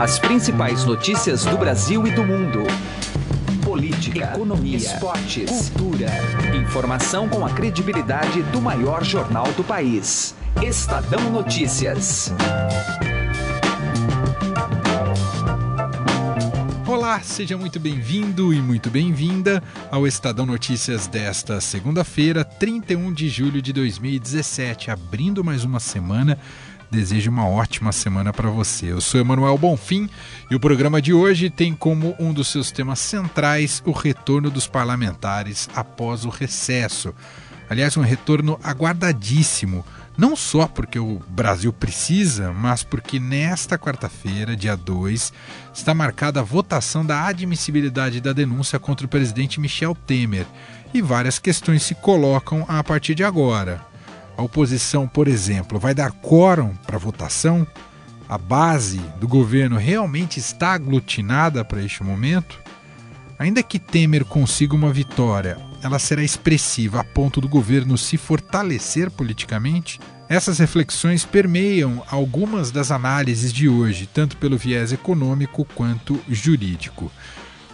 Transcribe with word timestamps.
As 0.00 0.18
principais 0.18 0.86
notícias 0.86 1.44
do 1.44 1.58
Brasil 1.58 2.06
e 2.06 2.10
do 2.12 2.24
mundo. 2.24 2.60
Política, 3.62 4.32
economia, 4.32 4.78
esportes, 4.78 5.68
cultura. 5.68 6.08
Informação 6.56 7.28
com 7.28 7.44
a 7.44 7.50
credibilidade 7.50 8.40
do 8.44 8.62
maior 8.62 9.04
jornal 9.04 9.52
do 9.52 9.62
país. 9.62 10.34
Estadão 10.62 11.30
Notícias. 11.30 12.32
Olá, 16.86 17.20
seja 17.20 17.58
muito 17.58 17.78
bem-vindo 17.78 18.54
e 18.54 18.60
muito 18.60 18.88
bem-vinda 18.88 19.62
ao 19.90 20.06
Estadão 20.06 20.46
Notícias 20.46 21.06
desta 21.06 21.60
segunda-feira, 21.60 22.42
31 22.42 23.12
de 23.12 23.28
julho 23.28 23.60
de 23.60 23.70
2017, 23.72 24.90
abrindo 24.90 25.44
mais 25.44 25.62
uma 25.62 25.78
semana 25.78 26.38
Desejo 26.90 27.30
uma 27.30 27.46
ótima 27.46 27.92
semana 27.92 28.32
para 28.32 28.50
você. 28.50 28.86
Eu 28.86 29.00
sou 29.00 29.20
Emanuel 29.20 29.56
Bonfim 29.56 30.10
e 30.50 30.56
o 30.56 30.60
programa 30.60 31.00
de 31.00 31.12
hoje 31.12 31.48
tem 31.48 31.72
como 31.72 32.16
um 32.18 32.32
dos 32.32 32.48
seus 32.48 32.72
temas 32.72 32.98
centrais 32.98 33.80
o 33.86 33.92
retorno 33.92 34.50
dos 34.50 34.66
parlamentares 34.66 35.70
após 35.72 36.24
o 36.24 36.28
recesso. 36.28 37.14
Aliás, 37.68 37.96
um 37.96 38.02
retorno 38.02 38.58
aguardadíssimo, 38.60 39.86
não 40.18 40.34
só 40.34 40.66
porque 40.66 40.98
o 40.98 41.22
Brasil 41.28 41.72
precisa, 41.72 42.52
mas 42.52 42.82
porque 42.82 43.20
nesta 43.20 43.78
quarta-feira, 43.78 44.56
dia 44.56 44.76
2, 44.76 45.32
está 45.72 45.94
marcada 45.94 46.40
a 46.40 46.42
votação 46.42 47.06
da 47.06 47.24
admissibilidade 47.24 48.20
da 48.20 48.32
denúncia 48.32 48.80
contra 48.80 49.06
o 49.06 49.08
presidente 49.08 49.60
Michel 49.60 49.94
Temer. 49.94 50.46
E 50.92 51.00
várias 51.00 51.38
questões 51.38 51.84
se 51.84 51.94
colocam 51.94 52.64
a 52.66 52.82
partir 52.82 53.14
de 53.14 53.22
agora. 53.22 53.89
A 54.40 54.42
oposição, 54.42 55.06
por 55.06 55.28
exemplo, 55.28 55.78
vai 55.78 55.92
dar 55.92 56.12
quórum 56.12 56.74
para 56.86 56.96
votação? 56.96 57.66
A 58.26 58.38
base 58.38 58.96
do 59.20 59.28
governo 59.28 59.76
realmente 59.76 60.40
está 60.40 60.72
aglutinada 60.72 61.62
para 61.62 61.82
este 61.82 62.02
momento? 62.02 62.58
Ainda 63.38 63.62
que 63.62 63.78
Temer 63.78 64.24
consiga 64.24 64.74
uma 64.74 64.90
vitória, 64.90 65.58
ela 65.82 65.98
será 65.98 66.24
expressiva 66.24 67.00
a 67.00 67.04
ponto 67.04 67.38
do 67.38 67.50
governo 67.50 67.98
se 67.98 68.16
fortalecer 68.16 69.10
politicamente? 69.10 70.00
Essas 70.26 70.58
reflexões 70.58 71.22
permeiam 71.22 72.02
algumas 72.10 72.70
das 72.70 72.90
análises 72.90 73.52
de 73.52 73.68
hoje, 73.68 74.06
tanto 74.06 74.38
pelo 74.38 74.56
viés 74.56 74.90
econômico 74.90 75.66
quanto 75.74 76.18
jurídico. 76.26 77.12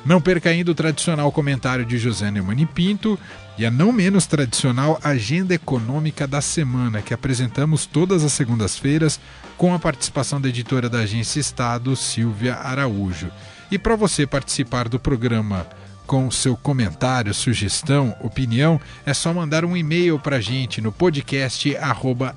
Não 0.06 0.20
perca 0.20 0.50
ainda 0.50 0.70
o 0.70 0.74
tradicional 0.74 1.32
comentário 1.32 1.84
de 1.84 1.98
José 1.98 2.30
Neumann 2.30 2.64
Pinto 2.64 3.18
e 3.58 3.66
a 3.66 3.72
não 3.72 3.90
menos 3.90 4.24
tradicional 4.24 5.00
agenda 5.02 5.52
econômica 5.52 6.28
da 6.28 6.40
semana, 6.40 7.02
que 7.02 7.12
apresentamos 7.12 7.86
todas 7.86 8.22
as 8.22 8.32
segundas-feiras 8.32 9.18
com 9.56 9.74
a 9.74 9.80
participação 9.80 10.40
da 10.40 10.48
editora 10.48 10.88
da 10.88 11.00
Agência 11.00 11.40
Estado, 11.40 11.96
Silvia 11.96 12.54
Araújo. 12.54 13.32
E 13.68 13.76
para 13.80 13.96
você 13.96 14.24
participar 14.24 14.88
do 14.88 15.00
programa 15.00 15.66
com 16.06 16.30
seu 16.30 16.56
comentário, 16.56 17.34
sugestão, 17.34 18.14
opinião, 18.20 18.80
é 19.04 19.12
só 19.12 19.34
mandar 19.34 19.64
um 19.64 19.76
e-mail 19.76 20.20
para 20.20 20.36
a 20.36 20.40
gente 20.40 20.80
no 20.80 20.92
podcast 20.92 21.76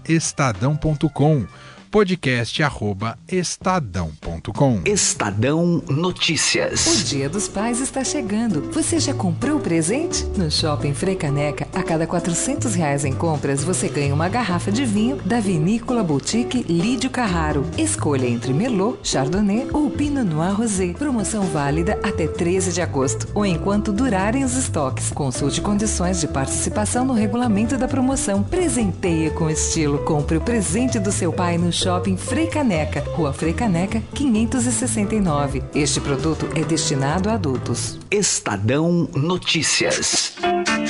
estadão.com 0.07 1.45
podcast@estadão.com. 1.91 4.81
Estadão 4.85 5.83
Notícias. 5.89 6.87
O 6.87 7.03
Dia 7.05 7.27
dos 7.27 7.47
Pais 7.47 7.81
está 7.81 8.03
chegando. 8.03 8.69
Você 8.71 8.99
já 8.99 9.11
comprou 9.13 9.57
o 9.57 9.59
presente? 9.59 10.23
No 10.37 10.51
Shopping 10.51 10.93
Frei 10.93 11.15
Caneca, 11.15 11.67
a 11.73 11.81
cada 11.81 12.05
400 12.05 12.75
reais 12.75 13.05
em 13.05 13.13
compras, 13.13 13.63
você 13.63 13.89
ganha 13.89 14.13
uma 14.13 14.29
garrafa 14.29 14.71
de 14.71 14.85
vinho 14.85 15.15
da 15.25 15.39
Vinícola 15.39 16.03
Boutique 16.03 16.61
Lídio 16.63 17.09
Carraro. 17.09 17.65
Escolha 17.77 18.27
entre 18.27 18.53
Merlot, 18.53 18.99
Chardonnay 19.03 19.67
ou 19.73 19.89
Pinot 19.89 20.23
Noir 20.23 20.55
Rosé. 20.55 20.93
Promoção 20.93 21.43
válida 21.45 21.99
até 22.03 22.27
13 22.27 22.71
de 22.71 22.81
agosto 22.81 23.27
ou 23.33 23.43
enquanto 23.45 23.91
durarem 23.91 24.43
os 24.43 24.55
estoques. 24.55 25.09
Consulte 25.11 25.61
condições 25.61 26.21
de 26.21 26.27
participação 26.27 27.03
no 27.05 27.13
regulamento 27.13 27.77
da 27.77 27.87
promoção. 27.87 28.43
Presenteie 28.43 29.31
com 29.31 29.49
estilo. 29.49 29.97
Compre 29.99 30.37
o 30.37 30.41
presente 30.41 30.99
do 30.99 31.11
seu 31.11 31.33
pai 31.33 31.57
no 31.57 31.71
Shopping 31.79 32.17
Frei 32.17 32.47
Caneca, 32.47 32.99
Rua 33.15 33.31
Frei 33.31 33.53
Caneca, 33.53 34.03
569. 34.13 35.63
Este 35.73 36.01
produto 36.01 36.45
é 36.53 36.61
destinado 36.61 37.29
a 37.29 37.35
adultos. 37.35 37.97
Estadão 38.11 39.07
Notícias. 39.15 40.35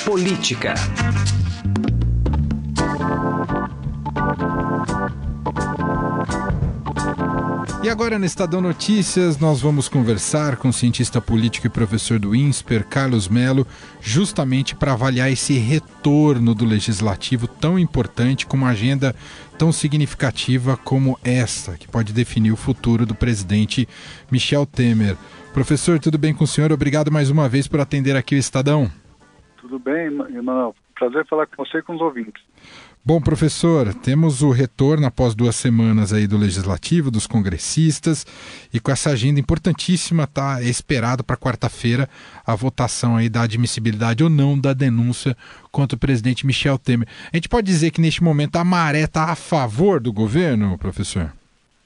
Política. 0.04 0.74
E 7.82 7.88
agora 7.88 8.20
no 8.20 8.26
Estadão 8.26 8.60
Notícias 8.60 9.40
nós 9.40 9.62
vamos 9.62 9.88
conversar 9.88 10.58
com 10.58 10.68
o 10.68 10.74
cientista 10.74 11.22
político 11.22 11.66
e 11.66 11.70
professor 11.70 12.20
do 12.20 12.36
INSPER, 12.36 12.86
Carlos 12.86 13.30
Melo, 13.30 13.66
justamente 14.02 14.76
para 14.76 14.92
avaliar 14.92 15.32
esse 15.32 15.54
retorno 15.58 16.54
do 16.54 16.66
legislativo 16.66 17.48
tão 17.48 17.80
importante 17.80 18.46
com 18.46 18.58
uma 18.58 18.72
agenda 18.72 19.16
tão 19.58 19.72
significativa 19.72 20.76
como 20.76 21.18
esta, 21.24 21.78
que 21.78 21.88
pode 21.88 22.12
definir 22.12 22.52
o 22.52 22.58
futuro 22.58 23.06
do 23.06 23.16
presidente 23.16 23.88
Michel 24.30 24.66
Temer. 24.66 25.16
Professor, 25.54 26.00
tudo 26.00 26.18
bem 26.18 26.34
com 26.34 26.44
o 26.44 26.48
senhor? 26.48 26.74
Obrigado 26.74 27.10
mais 27.10 27.30
uma 27.30 27.48
vez 27.48 27.66
por 27.66 27.80
atender 27.80 28.16
aqui 28.16 28.36
o 28.36 28.38
Estadão. 28.38 28.92
Tudo 29.56 29.80
bem, 29.80 30.08
Emanuel. 30.36 30.76
Prazer 30.96 31.26
falar 31.28 31.48
com 31.48 31.64
você 31.64 31.78
e 31.78 31.82
com 31.82 31.96
os 31.96 32.02
ouvintes. 32.02 32.44
Bom, 33.10 33.20
professor, 33.20 33.92
temos 33.92 34.44
o 34.44 34.52
retorno 34.52 35.08
após 35.08 35.34
duas 35.34 35.56
semanas 35.56 36.14
aí 36.14 36.28
do 36.28 36.38
Legislativo, 36.38 37.10
dos 37.10 37.26
congressistas, 37.26 38.24
e 38.72 38.80
com 38.80 38.92
essa 38.92 39.10
agenda 39.10 39.40
importantíssima 39.40 40.26
está 40.26 40.62
esperado 40.62 41.24
para 41.24 41.36
quarta-feira 41.36 42.08
a 42.46 42.54
votação 42.54 43.18
aí 43.18 43.28
da 43.28 43.42
admissibilidade 43.42 44.24
ou 44.24 44.30
não 44.30 44.62
da 44.62 44.74
denúncia 44.74 45.36
contra 45.72 45.96
o 45.96 46.00
presidente 46.00 46.46
Michel 46.46 46.78
Temer. 46.78 47.08
A 47.34 47.38
gente 47.38 47.50
pode 47.50 47.66
dizer 47.66 47.90
que 47.90 48.00
neste 48.00 48.24
momento 48.24 48.58
a 48.58 48.64
maré 48.64 49.02
está 49.02 49.32
a 49.32 49.36
favor 49.36 50.00
do 50.00 50.14
governo, 50.14 50.78
professor? 50.78 51.32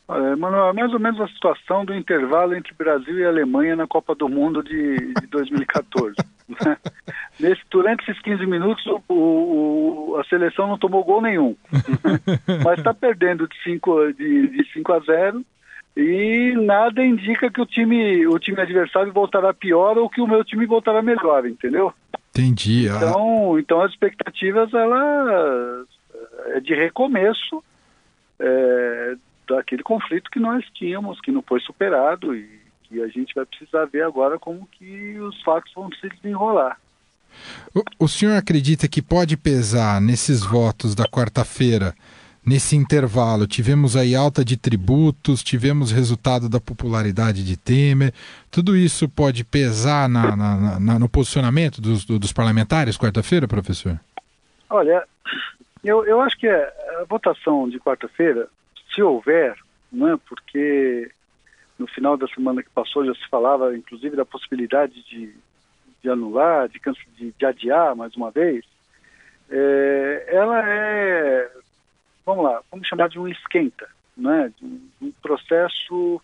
Olha, 0.06 0.36
Manuel, 0.36 0.68
é 0.68 0.74
mais 0.74 0.94
ou 0.94 1.00
menos 1.00 1.22
a 1.22 1.28
situação 1.30 1.86
do 1.86 1.96
intervalo 1.96 2.54
entre 2.54 2.74
Brasil 2.74 3.18
e 3.18 3.26
Alemanha 3.26 3.78
na 3.78 3.88
Copa 3.88 4.14
do 4.14 4.28
Mundo 4.28 4.62
de, 4.62 4.98
de 4.98 5.28
2014. 5.28 6.16
Né? 6.46 6.78
Nesse, 7.40 7.62
durante 7.72 8.04
esses 8.04 8.22
15 8.22 8.46
minutos, 8.46 8.86
o, 8.86 9.04
seleção 10.34 10.68
não 10.68 10.78
tomou 10.78 11.04
gol 11.04 11.22
nenhum. 11.22 11.56
Mas 12.64 12.80
está 12.80 12.94
perdendo 12.94 13.48
de 13.48 13.56
5 13.64 14.14
de, 14.14 14.48
de 14.48 14.74
cinco 14.74 14.94
a 14.94 15.00
0 15.00 15.46
e 15.96 16.54
nada 16.56 17.06
indica 17.06 17.52
que 17.52 17.62
o 17.62 17.66
time, 17.66 18.26
o 18.26 18.40
time 18.40 18.60
adversário 18.60 19.14
voltará 19.14 19.54
pior 19.54 19.98
ou 19.98 20.10
que 20.10 20.22
o 20.22 20.28
meu 20.28 20.44
time 20.44 20.66
voltará 20.66 21.04
melhor, 21.04 21.46
entendeu? 21.46 21.94
Entendi. 22.30 22.90
Ah. 22.90 22.96
Então, 22.96 23.60
então 23.60 23.82
as 23.82 23.92
expectativas 23.92 24.74
ela 24.74 25.86
é 26.48 26.60
de 26.60 26.74
recomeço 26.74 27.64
é, 28.40 29.16
daquele 29.48 29.84
conflito 29.84 30.32
que 30.32 30.40
nós 30.40 30.66
tínhamos, 30.74 31.22
que 31.22 31.32
não 31.32 31.44
foi 31.44 31.60
superado 31.60 32.36
e 32.36 32.50
que 32.86 33.02
a 33.02 33.08
gente 33.08 33.36
vai 33.36 33.46
precisar 33.46 33.86
ver 33.86 34.04
agora 34.04 34.40
como 34.40 34.68
que 34.72 35.20
os 35.20 35.40
fatos 35.44 35.72
vão 35.76 35.92
se 35.92 36.10
desenrolar. 36.10 36.80
O, 37.74 38.06
o 38.06 38.08
senhor 38.08 38.36
acredita 38.36 38.88
que 38.88 39.02
pode 39.02 39.36
pesar 39.38 40.00
nesses 40.02 40.42
votos 40.42 40.96
da 40.96 41.06
quarta-feira, 41.06 41.94
nesse 42.46 42.76
intervalo? 42.76 43.48
Tivemos 43.48 43.96
aí 43.96 44.16
alta 44.16 44.44
de 44.44 44.58
tributos, 44.58 45.44
tivemos 45.44 45.92
resultado 45.92 46.48
da 46.48 46.60
popularidade 46.60 47.44
de 47.44 47.58
Temer. 47.58 48.14
Tudo 48.52 48.76
isso 48.76 49.08
pode 49.10 49.44
pesar 49.44 50.08
na, 50.08 50.36
na, 50.36 50.80
na, 50.80 51.00
no 51.00 51.10
posicionamento 51.10 51.82
dos, 51.82 52.06
dos 52.06 52.34
parlamentares 52.34 52.98
quarta-feira, 52.98 53.48
professor? 53.48 54.00
Olha, 54.70 55.04
eu, 55.84 56.06
eu 56.06 56.22
acho 56.22 56.38
que 56.38 56.48
a 56.48 57.06
votação 57.10 57.70
de 57.70 57.80
quarta-feira, 57.80 58.48
se 58.94 59.02
houver, 59.02 59.56
não 59.92 60.14
é? 60.14 60.18
porque 60.18 61.12
no 61.78 61.88
final 61.88 62.16
da 62.16 62.28
semana 62.28 62.64
que 62.64 62.70
passou 62.70 63.06
já 63.06 63.14
se 63.14 63.28
falava, 63.30 63.76
inclusive, 63.76 64.16
da 64.16 64.26
possibilidade 64.26 65.04
de, 65.04 65.34
de 66.04 66.10
anular, 66.10 66.68
de, 66.68 66.80
de, 67.18 67.32
de, 67.32 67.46
adiar 67.46 67.96
mais 67.96 68.16
uma 68.16 68.30
vez, 68.30 68.66
é, 69.50 70.26
ela 70.28 70.62
é, 70.70 71.50
vamos 72.26 72.44
lá, 72.44 72.62
vamos 72.70 72.88
chamar 72.88 73.08
de 73.10 73.18
um 73.18 73.28
esquenta, 73.28 73.88
né? 74.16 74.52
de 74.58 74.66
um, 74.66 74.90
um 75.02 75.12
processo 75.22 76.22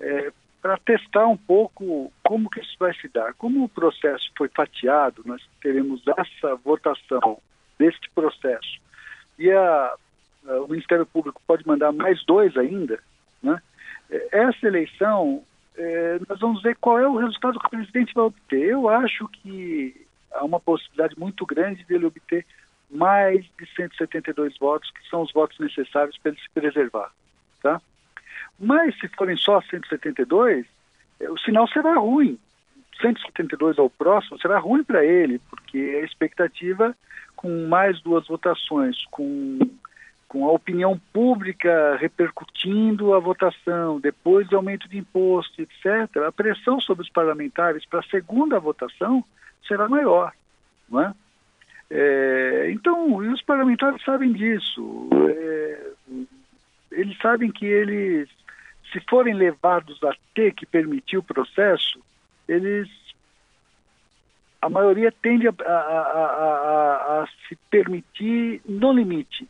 é, 0.00 0.32
para 0.62 0.78
testar 0.78 1.26
um 1.26 1.36
pouco 1.36 2.10
como 2.24 2.50
que 2.50 2.60
isso 2.60 2.76
vai 2.78 2.94
se 2.94 3.08
dar. 3.08 3.34
Como 3.34 3.64
o 3.64 3.68
processo 3.68 4.30
foi 4.36 4.48
fatiado, 4.48 5.22
nós 5.26 5.42
teremos 5.60 6.02
essa 6.06 6.56
votação 6.56 7.38
deste 7.78 8.10
processo 8.10 8.80
e 9.38 9.50
a, 9.50 9.94
a, 10.46 10.52
o 10.62 10.68
Ministério 10.68 11.06
Público 11.06 11.42
pode 11.46 11.66
mandar 11.66 11.92
mais 11.92 12.24
dois 12.24 12.56
ainda, 12.56 12.98
né? 13.42 13.60
essa 14.32 14.66
eleição, 14.66 15.42
é, 15.80 16.20
nós 16.28 16.38
vamos 16.38 16.62
ver 16.62 16.76
qual 16.76 16.98
é 16.98 17.08
o 17.08 17.16
resultado 17.16 17.58
que 17.58 17.66
o 17.66 17.70
presidente 17.70 18.12
vai 18.12 18.24
obter. 18.24 18.68
Eu 18.68 18.88
acho 18.88 19.26
que 19.28 20.06
há 20.32 20.44
uma 20.44 20.60
possibilidade 20.60 21.18
muito 21.18 21.46
grande 21.46 21.82
dele 21.84 22.04
obter 22.04 22.44
mais 22.90 23.46
de 23.58 23.66
172 23.74 24.58
votos, 24.58 24.90
que 24.90 25.08
são 25.08 25.22
os 25.22 25.32
votos 25.32 25.58
necessários 25.58 26.18
para 26.18 26.32
ele 26.32 26.40
se 26.40 26.50
preservar. 26.50 27.10
Tá? 27.62 27.80
Mas 28.58 28.98
se 28.98 29.08
forem 29.08 29.36
só 29.36 29.62
172, 29.62 30.66
o 31.30 31.38
sinal 31.38 31.66
será 31.68 31.94
ruim. 31.94 32.38
172 33.00 33.78
ao 33.78 33.88
próximo 33.88 34.38
será 34.38 34.58
ruim 34.58 34.84
para 34.84 35.02
ele, 35.02 35.38
porque 35.48 35.78
a 35.78 36.04
expectativa 36.04 36.94
com 37.34 37.68
mais 37.68 37.98
duas 38.02 38.26
votações, 38.26 39.02
com, 39.10 39.58
com 40.30 40.46
a 40.46 40.52
opinião 40.52 40.96
pública 41.12 41.96
repercutindo 41.96 43.14
a 43.14 43.18
votação, 43.18 43.98
depois 43.98 44.48
do 44.48 44.56
aumento 44.56 44.88
de 44.88 44.96
imposto, 44.96 45.60
etc., 45.60 46.18
a 46.24 46.30
pressão 46.30 46.80
sobre 46.80 47.02
os 47.02 47.10
parlamentares 47.10 47.84
para 47.84 47.98
a 47.98 48.04
segunda 48.04 48.60
votação 48.60 49.24
será 49.66 49.88
maior. 49.88 50.32
Não 50.88 51.00
é? 51.00 51.12
É, 51.90 52.70
então, 52.70 53.24
e 53.24 53.26
os 53.26 53.42
parlamentares 53.42 54.00
sabem 54.04 54.32
disso. 54.32 55.10
É, 55.28 55.90
eles 56.92 57.18
sabem 57.18 57.50
que 57.50 57.66
eles, 57.66 58.28
se 58.92 59.00
forem 59.10 59.34
levados 59.34 60.00
a 60.04 60.14
ter 60.32 60.54
que 60.54 60.64
permitir 60.64 61.16
o 61.16 61.24
processo, 61.24 61.98
eles 62.48 62.88
a 64.62 64.68
maioria 64.68 65.10
tende 65.10 65.48
a, 65.48 65.52
a, 65.66 65.72
a, 65.72 67.22
a, 67.22 67.28
se 67.48 67.56
permitir 67.68 68.60
no 68.64 68.92
limite 68.92 69.48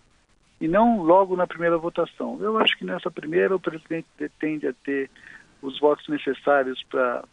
e 0.61 0.69
não 0.69 1.03
logo 1.03 1.35
na 1.37 1.47
primeira 1.47 1.79
votação. 1.79 2.39
Eu 2.41 2.59
acho 2.59 2.77
que 2.77 2.85
nessa 2.85 3.11
primeira 3.11 3.57
o 3.57 3.61
presidente 3.61 4.07
tende 4.39 4.67
a 4.67 4.75
ter 4.85 5.11
os 5.62 5.79
votos 5.81 6.07
necessários 6.09 6.83
para 6.91 7.25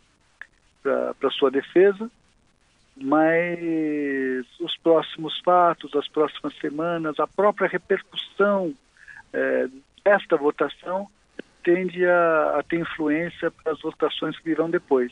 sua 1.31 1.51
defesa, 1.51 2.09
mas 2.95 4.45
os 4.59 4.75
próximos 4.77 5.39
fatos, 5.43 5.93
as 5.95 6.07
próximas 6.07 6.55
semanas, 6.59 7.19
a 7.19 7.27
própria 7.27 7.67
repercussão 7.67 8.73
é, 9.33 9.67
desta 10.03 10.37
votação 10.37 11.07
tende 11.63 12.05
a, 12.05 12.59
a 12.59 12.63
ter 12.63 12.79
influência 12.79 13.51
para 13.51 13.73
as 13.73 13.81
votações 13.81 14.37
que 14.39 14.45
virão 14.45 14.69
depois. 14.69 15.11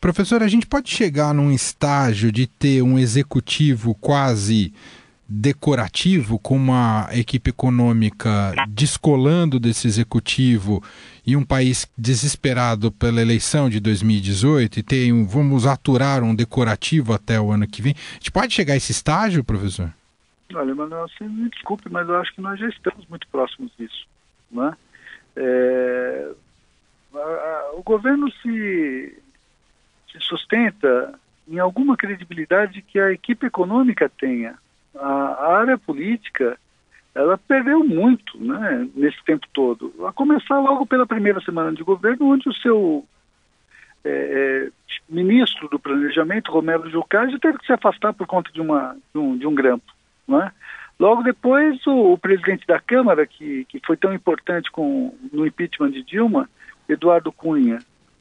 Professor, 0.00 0.42
a 0.42 0.48
gente 0.48 0.66
pode 0.66 0.90
chegar 0.90 1.34
num 1.34 1.50
estágio 1.50 2.30
de 2.30 2.46
ter 2.46 2.82
um 2.82 2.98
executivo 2.98 3.94
quase 3.94 4.72
decorativo, 5.28 6.38
com 6.38 6.56
uma 6.56 7.08
equipe 7.12 7.50
econômica 7.50 8.54
descolando 8.68 9.58
desse 9.58 9.86
executivo 9.86 10.82
e 11.26 11.36
um 11.36 11.44
país 11.44 11.90
desesperado 11.98 12.92
pela 12.92 13.20
eleição 13.20 13.68
de 13.68 13.80
2018 13.80 14.78
e 14.78 14.82
tem 14.82 15.12
um, 15.12 15.26
vamos 15.26 15.66
aturar 15.66 16.22
um 16.22 16.34
decorativo 16.34 17.12
até 17.12 17.40
o 17.40 17.50
ano 17.50 17.66
que 17.66 17.82
vem. 17.82 17.94
A 18.12 18.14
gente 18.14 18.30
pode 18.30 18.54
chegar 18.54 18.74
a 18.74 18.76
esse 18.76 18.92
estágio, 18.92 19.42
professor? 19.42 19.92
Olha, 20.54 20.74
Manuel, 20.74 21.08
você 21.08 21.24
me 21.24 21.50
desculpe, 21.50 21.88
mas 21.90 22.08
eu 22.08 22.16
acho 22.16 22.32
que 22.34 22.40
nós 22.40 22.58
já 22.58 22.68
estamos 22.68 23.04
muito 23.08 23.26
próximos 23.28 23.72
disso. 23.76 24.06
Né? 24.50 24.72
É, 25.34 26.30
o 27.74 27.82
governo 27.82 28.30
se 28.42 29.22
se 30.10 30.20
sustenta 30.20 31.18
em 31.48 31.58
alguma 31.58 31.96
credibilidade 31.96 32.82
que 32.82 32.98
a 32.98 33.12
equipe 33.12 33.46
econômica 33.46 34.08
tenha. 34.08 34.56
A, 35.00 35.58
área 35.58 35.78
política, 35.78 36.58
ela 37.14 37.38
perdeu 37.38 37.84
muito 37.84 38.38
né, 38.42 38.88
nesse 38.94 39.22
tempo 39.24 39.46
todo. 39.52 39.92
A 40.06 40.12
começar 40.12 40.58
logo 40.58 40.86
pela 40.86 41.06
primeira 41.06 41.40
semana 41.40 41.72
de 41.72 41.82
governo, 41.82 42.32
onde 42.32 42.48
o 42.48 42.54
seu 42.54 43.04
é, 44.04 44.68
é 44.68 44.70
ministro 45.08 45.68
do 45.68 45.78
planejamento, 45.78 46.52
Romero 46.52 46.90
Jucá, 46.90 47.26
teve 47.40 47.58
que 47.58 47.66
se 47.66 47.72
afastar 47.72 48.12
por 48.12 48.26
conta 48.26 48.50
de, 48.52 48.60
uma, 48.60 48.96
de, 49.14 49.18
um, 49.18 49.36
de 49.36 49.46
um 49.46 49.54
grampo. 49.54 49.92
Né? 50.26 50.50
Logo 50.98 51.22
depois, 51.22 51.86
o, 51.86 52.12
o, 52.12 52.18
presidente 52.18 52.66
da 52.66 52.80
Câmara, 52.80 53.26
que, 53.26 53.64
que 53.66 53.80
foi 53.84 53.96
tão 53.96 54.14
importante 54.14 54.70
com, 54.70 55.14
no 55.32 55.46
impeachment 55.46 55.90
de 55.90 56.02
Dilma, 56.02 56.48
Eduardo 56.88 57.30
Cunha, 57.30 57.78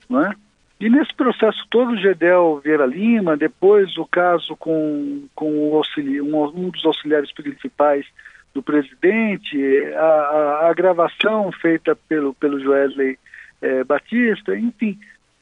não 0.10 0.26
é? 0.26 0.36
E 0.80 0.90
nesse 0.90 1.14
processo 1.14 1.66
todo, 1.70 1.94
o 1.94 1.98
Gedel 1.98 2.60
Vieira 2.64 2.86
Lima, 2.86 3.38
depois 3.38 3.98
o 3.98 4.06
caso 4.06 4.56
com, 4.58 5.26
com 5.34 5.50
um, 5.50 6.36
um 6.56 6.70
dos 6.70 6.86
auxiliares 6.86 7.32
principais 7.32 8.06
do 8.54 8.62
presidente, 8.62 9.58
a, 9.96 10.02
a, 10.02 10.70
a 10.70 10.74
gravação 10.74 11.52
feita 11.52 11.96
pelo, 12.08 12.34
pelo 12.34 12.60
Joesley 12.60 13.18
é, 13.62 13.84
Batista, 13.84 14.58
enfim, 14.58 14.98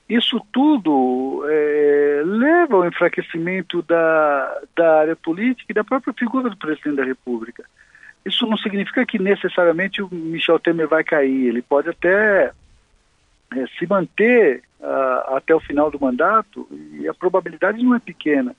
isso 0.07 0.39
tudo 0.51 1.43
é, 1.47 2.21
leva 2.25 2.75
ao 2.75 2.87
enfraquecimento 2.87 3.81
da, 3.83 4.61
da 4.75 4.99
área 4.99 5.15
política 5.15 5.71
e 5.71 5.73
da 5.73 5.83
própria 5.83 6.13
figura 6.13 6.49
do 6.49 6.57
presidente 6.57 6.97
da 6.97 7.05
República. 7.05 7.63
Isso 8.25 8.45
não 8.45 8.57
significa 8.57 9.05
que 9.05 9.19
necessariamente 9.19 10.01
o 10.01 10.09
Michel 10.11 10.59
Temer 10.59 10.87
vai 10.87 11.03
cair, 11.03 11.47
ele 11.47 11.61
pode 11.61 11.89
até 11.89 12.51
é, 13.55 13.65
se 13.77 13.87
manter 13.87 14.63
uh, 14.79 15.35
até 15.35 15.53
o 15.55 15.59
final 15.59 15.89
do 15.89 15.99
mandato, 15.99 16.67
e 16.71 17.07
a 17.07 17.13
probabilidade 17.13 17.83
não 17.83 17.95
é 17.95 17.99
pequena, 17.99 18.55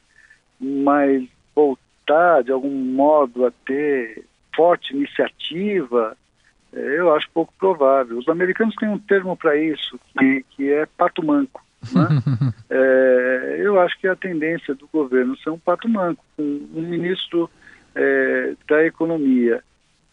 mas 0.61 1.25
voltar 1.55 2.43
de 2.43 2.53
algum 2.53 2.71
modo 2.71 3.47
a 3.47 3.53
ter 3.65 4.25
forte 4.55 4.95
iniciativa, 4.95 6.17
é, 6.73 6.99
eu 6.99 7.15
acho 7.15 7.29
pouco 7.33 7.53
provável. 7.59 8.19
Os 8.19 8.29
americanos 8.29 8.75
têm 8.77 8.89
um 8.89 8.99
termo 8.99 9.37
para 9.37 9.57
isso, 9.57 9.99
que, 10.19 10.45
que 10.51 10.73
é 10.73 10.87
pato 10.87 11.25
manco. 11.25 11.63
Né? 11.93 12.09
é, 12.71 13.57
eu 13.61 13.81
acho 13.81 13.99
que 13.99 14.09
a 14.09 14.17
tendência 14.17 14.75
do 14.75 14.89
governo 14.93 15.37
ser 15.39 15.51
um 15.51 15.59
pato 15.59 15.89
manco, 15.89 16.25
um, 16.39 16.69
um 16.75 16.83
ministro 16.83 17.51
é, 17.95 18.55
da 18.69 18.85
economia, 18.85 19.63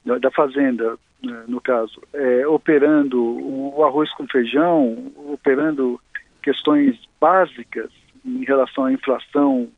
da 0.06 0.32
fazenda, 0.32 0.98
né, 1.24 1.44
no 1.48 1.62
caso, 1.62 2.02
é, 2.14 2.48
operando 2.48 3.22
o 3.22 3.84
arroz 3.84 4.12
com 4.14 4.28
feijão, 4.28 5.12
operando 5.32 6.00
questões 6.42 6.98
básicas 7.20 7.92
em 8.26 8.44
relação 8.44 8.86
à 8.86 8.94
inflação, 8.94 9.70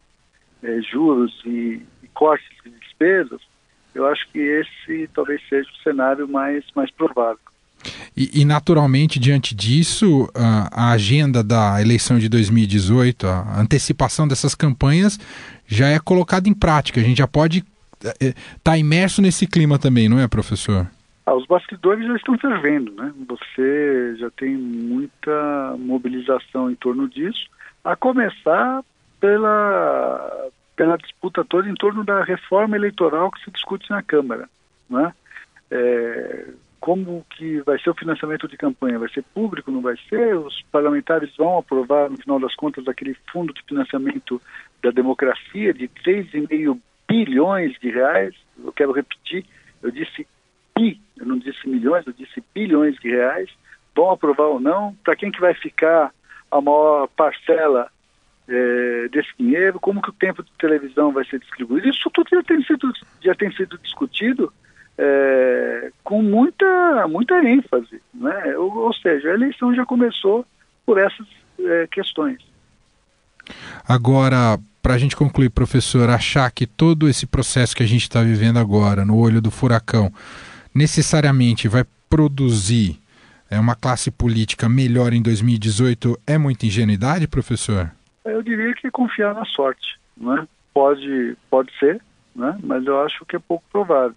é, 0.63 0.81
juros 0.81 1.41
e, 1.45 1.81
e 2.01 2.07
cortes 2.13 2.47
de 2.63 2.71
despesas, 2.71 3.41
eu 3.93 4.07
acho 4.07 4.27
que 4.31 4.39
esse 4.39 5.09
talvez 5.13 5.41
seja 5.47 5.69
o 5.69 5.83
cenário 5.83 6.27
mais, 6.27 6.63
mais 6.75 6.89
provável. 6.91 7.39
E, 8.15 8.41
e, 8.41 8.45
naturalmente, 8.45 9.19
diante 9.19 9.53
disso, 9.53 10.29
a, 10.33 10.87
a, 10.87 10.91
agenda 10.91 11.43
da 11.43 11.81
eleição 11.81 12.17
de 12.17 12.29
2018, 12.29 13.27
a 13.27 13.59
antecipação 13.59 14.27
dessas 14.27 14.55
campanhas 14.55 15.19
já 15.67 15.89
é 15.89 15.99
colocada 15.99 16.47
em 16.47 16.53
prática. 16.53 17.01
A 17.01 17.03
gente 17.03 17.17
já 17.17 17.27
pode 17.27 17.63
estar 18.03 18.75
é, 18.75 18.79
imerso 18.79 19.21
nesse 19.21 19.47
clima 19.47 19.79
também, 19.79 20.09
não 20.09 20.19
é, 20.19 20.27
professor? 20.27 20.87
Ah, 21.25 21.33
os 21.33 21.45
bastidores 21.45 22.05
já 22.05 22.15
estão 22.15 22.37
fervendo, 22.37 22.93
né? 22.93 23.13
Você 23.27 24.15
já 24.17 24.29
tem 24.31 24.57
muita 24.57 25.75
mobilização 25.79 26.69
em 26.69 26.75
torno 26.75 27.07
disso, 27.07 27.49
a 27.83 27.95
começar 27.95 28.83
pela, 29.19 30.49
pela 30.75 30.97
disputa 30.97 31.45
toda 31.45 31.69
em 31.69 31.75
torno 31.75 32.03
da 32.03 32.23
reforma 32.23 32.75
eleitoral 32.75 33.31
que 33.31 33.43
se 33.43 33.51
discute 33.51 33.89
na 33.89 34.03
Câmara, 34.03 34.49
né? 34.89 35.13
É, 35.71 36.47
como 36.83 37.25
que 37.29 37.61
vai 37.61 37.79
ser 37.79 37.89
o 37.91 37.95
financiamento 37.95 38.45
de 38.45 38.57
campanha? 38.57 38.99
Vai 38.99 39.07
ser 39.07 39.23
público, 39.33 39.71
não 39.71 39.81
vai 39.81 39.95
ser? 40.09 40.35
Os 40.35 40.61
parlamentares 40.63 41.33
vão 41.37 41.57
aprovar, 41.57 42.09
no 42.09 42.17
final 42.17 42.37
das 42.37 42.53
contas, 42.55 42.85
aquele 42.89 43.15
fundo 43.31 43.53
de 43.53 43.63
financiamento 43.63 44.41
da 44.83 44.91
democracia 44.91 45.73
de 45.73 45.87
3,5 45.87 46.77
bilhões 47.13 47.77
de 47.79 47.91
reais. 47.91 48.33
Eu 48.63 48.71
quero 48.71 48.91
repetir, 48.91 49.45
eu 49.83 49.91
disse 49.91 50.25
bi, 50.75 50.99
eu 51.17 51.27
não 51.27 51.37
disse 51.37 51.69
milhões, 51.69 52.05
eu 52.07 52.13
disse 52.13 52.43
bilhões 52.55 52.95
de 52.95 53.09
reais, 53.09 53.49
vão 53.95 54.09
aprovar 54.09 54.47
ou 54.47 54.59
não, 54.59 54.95
para 55.03 55.15
quem 55.15 55.31
que 55.31 55.39
vai 55.39 55.53
ficar 55.53 56.11
a 56.49 56.59
maior 56.59 57.07
parcela 57.09 57.91
é, 58.47 59.07
desse 59.09 59.29
dinheiro, 59.37 59.79
como 59.79 60.01
que 60.01 60.09
o 60.09 60.13
tempo 60.13 60.41
de 60.43 60.51
televisão 60.57 61.11
vai 61.11 61.23
ser 61.25 61.39
distribuído, 61.39 61.87
isso 61.87 62.09
tudo 62.11 62.29
já 62.31 62.41
tem 62.41 62.63
sido, 62.63 62.91
já 63.21 63.35
tem 63.35 63.51
sido 63.51 63.77
discutido 63.77 64.51
é, 64.97 65.91
com 66.03 66.23
muita, 66.23 67.07
muita 67.07 67.35
ênfase, 67.43 68.01
né? 68.13 68.57
ou, 68.57 68.75
ou, 68.75 68.93
seja, 68.93 69.29
a 69.29 69.33
eleição 69.35 69.73
já 69.75 69.85
começou 69.85 70.45
por 70.85 70.97
essas 70.97 71.27
é, 71.59 71.87
questões. 71.87 72.39
Agora, 73.87 74.57
para 74.83 74.95
a 74.95 74.97
gente 74.97 75.15
concluir, 75.15 75.49
professor, 75.49 76.09
achar 76.09 76.51
que 76.51 76.67
todo 76.67 77.07
esse 77.07 77.25
processo 77.25 77.73
que 77.73 77.81
a 77.81 77.87
gente 77.87 78.01
está 78.01 78.21
vivendo 78.21 78.59
agora, 78.59 79.05
no 79.05 79.17
olho 79.17 79.41
do 79.41 79.49
furacão, 79.49 80.11
necessariamente 80.75 81.69
vai 81.69 81.85
produzir 82.09 82.99
é, 83.49 83.57
uma 83.57 83.75
classe 83.75 84.11
política 84.11 84.67
melhor 84.67 85.13
em 85.13 85.21
2018 85.21 86.19
é 86.27 86.37
muita 86.37 86.65
ingenuidade, 86.65 87.29
professor? 87.29 87.91
Eu 88.25 88.43
diria 88.43 88.73
que 88.73 88.91
confiar 88.91 89.33
na 89.33 89.45
sorte. 89.45 89.97
Né? 90.17 90.45
Pode, 90.73 91.37
pode 91.49 91.71
ser, 91.79 92.01
né? 92.35 92.57
mas 92.61 92.85
eu 92.85 93.01
acho 93.03 93.25
que 93.25 93.37
é 93.37 93.39
pouco 93.39 93.63
provável. 93.71 94.15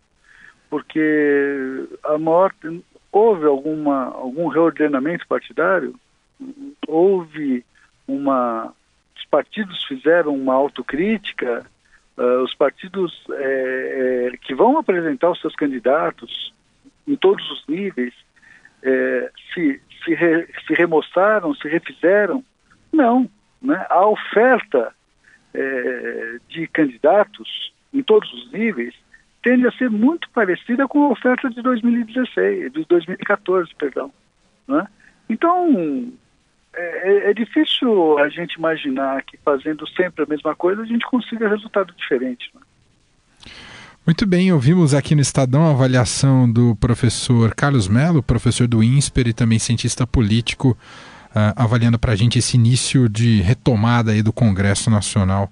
Porque 0.68 1.86
a 2.02 2.18
maior, 2.18 2.52
houve 3.12 3.46
alguma, 3.46 4.06
algum 4.06 4.48
reordenamento 4.48 5.24
partidário, 5.28 5.94
houve 6.88 7.64
uma. 8.08 8.74
Os 9.16 9.24
partidos 9.26 9.84
fizeram 9.84 10.34
uma 10.34 10.54
autocrítica 10.54 11.66
Uh, 12.16 12.42
os 12.42 12.54
partidos 12.54 13.12
é, 13.30 14.30
é, 14.32 14.36
que 14.38 14.54
vão 14.54 14.78
apresentar 14.78 15.30
os 15.30 15.38
seus 15.38 15.54
candidatos 15.54 16.50
em 17.06 17.14
todos 17.14 17.46
os 17.50 17.66
níveis 17.68 18.14
é, 18.82 19.30
se, 19.52 19.82
se, 20.02 20.14
re, 20.14 20.48
se 20.66 20.72
remostraram, 20.72 21.54
se 21.54 21.68
refizeram. 21.68 22.42
Não. 22.90 23.28
Né? 23.60 23.84
A 23.90 24.06
oferta 24.06 24.94
de 26.48 26.66
candidatos 26.66 27.72
em 27.92 28.02
todos 28.02 28.30
os 28.30 28.52
níveis 28.52 28.94
tende 29.42 29.66
a 29.66 29.72
ser 29.72 29.88
muito 29.88 30.28
parecida 30.30 30.86
com 30.86 31.04
a 31.04 31.08
oferta 31.08 31.48
de 31.48 31.62
2016, 31.62 32.72
de 32.74 32.84
2014, 32.84 33.74
perdão. 33.74 34.12
Né? 34.68 34.86
Então, 35.30 36.12
é, 36.76 37.30
é, 37.30 37.34
difícil 37.34 38.18
a 38.18 38.28
gente 38.28 38.54
imaginar 38.54 39.22
que 39.22 39.38
fazendo 39.44 39.86
sempre 39.88 40.24
a 40.24 40.26
mesma 40.26 40.54
coisa 40.54 40.82
a 40.82 40.86
gente 40.86 41.06
consiga 41.06 41.48
resultado 41.48 41.94
diferente. 41.96 42.50
Né? 42.54 42.60
Muito 44.06 44.26
bem, 44.26 44.52
ouvimos 44.52 44.94
aqui 44.94 45.14
no 45.14 45.20
Estadão 45.20 45.66
a 45.66 45.70
avaliação 45.70 46.50
do 46.50 46.76
professor 46.76 47.54
Carlos 47.54 47.88
Melo, 47.88 48.22
professor 48.22 48.68
do 48.68 48.82
INSPER 48.82 49.28
e 49.28 49.32
também 49.32 49.58
cientista 49.58 50.06
político, 50.06 50.78
uh, 51.30 51.52
avaliando 51.56 51.98
para 51.98 52.12
a 52.12 52.16
gente 52.16 52.38
esse 52.38 52.56
início 52.56 53.08
de 53.08 53.40
retomada 53.40 54.12
aí 54.12 54.22
do 54.22 54.32
Congresso 54.32 54.90
Nacional 54.90 55.50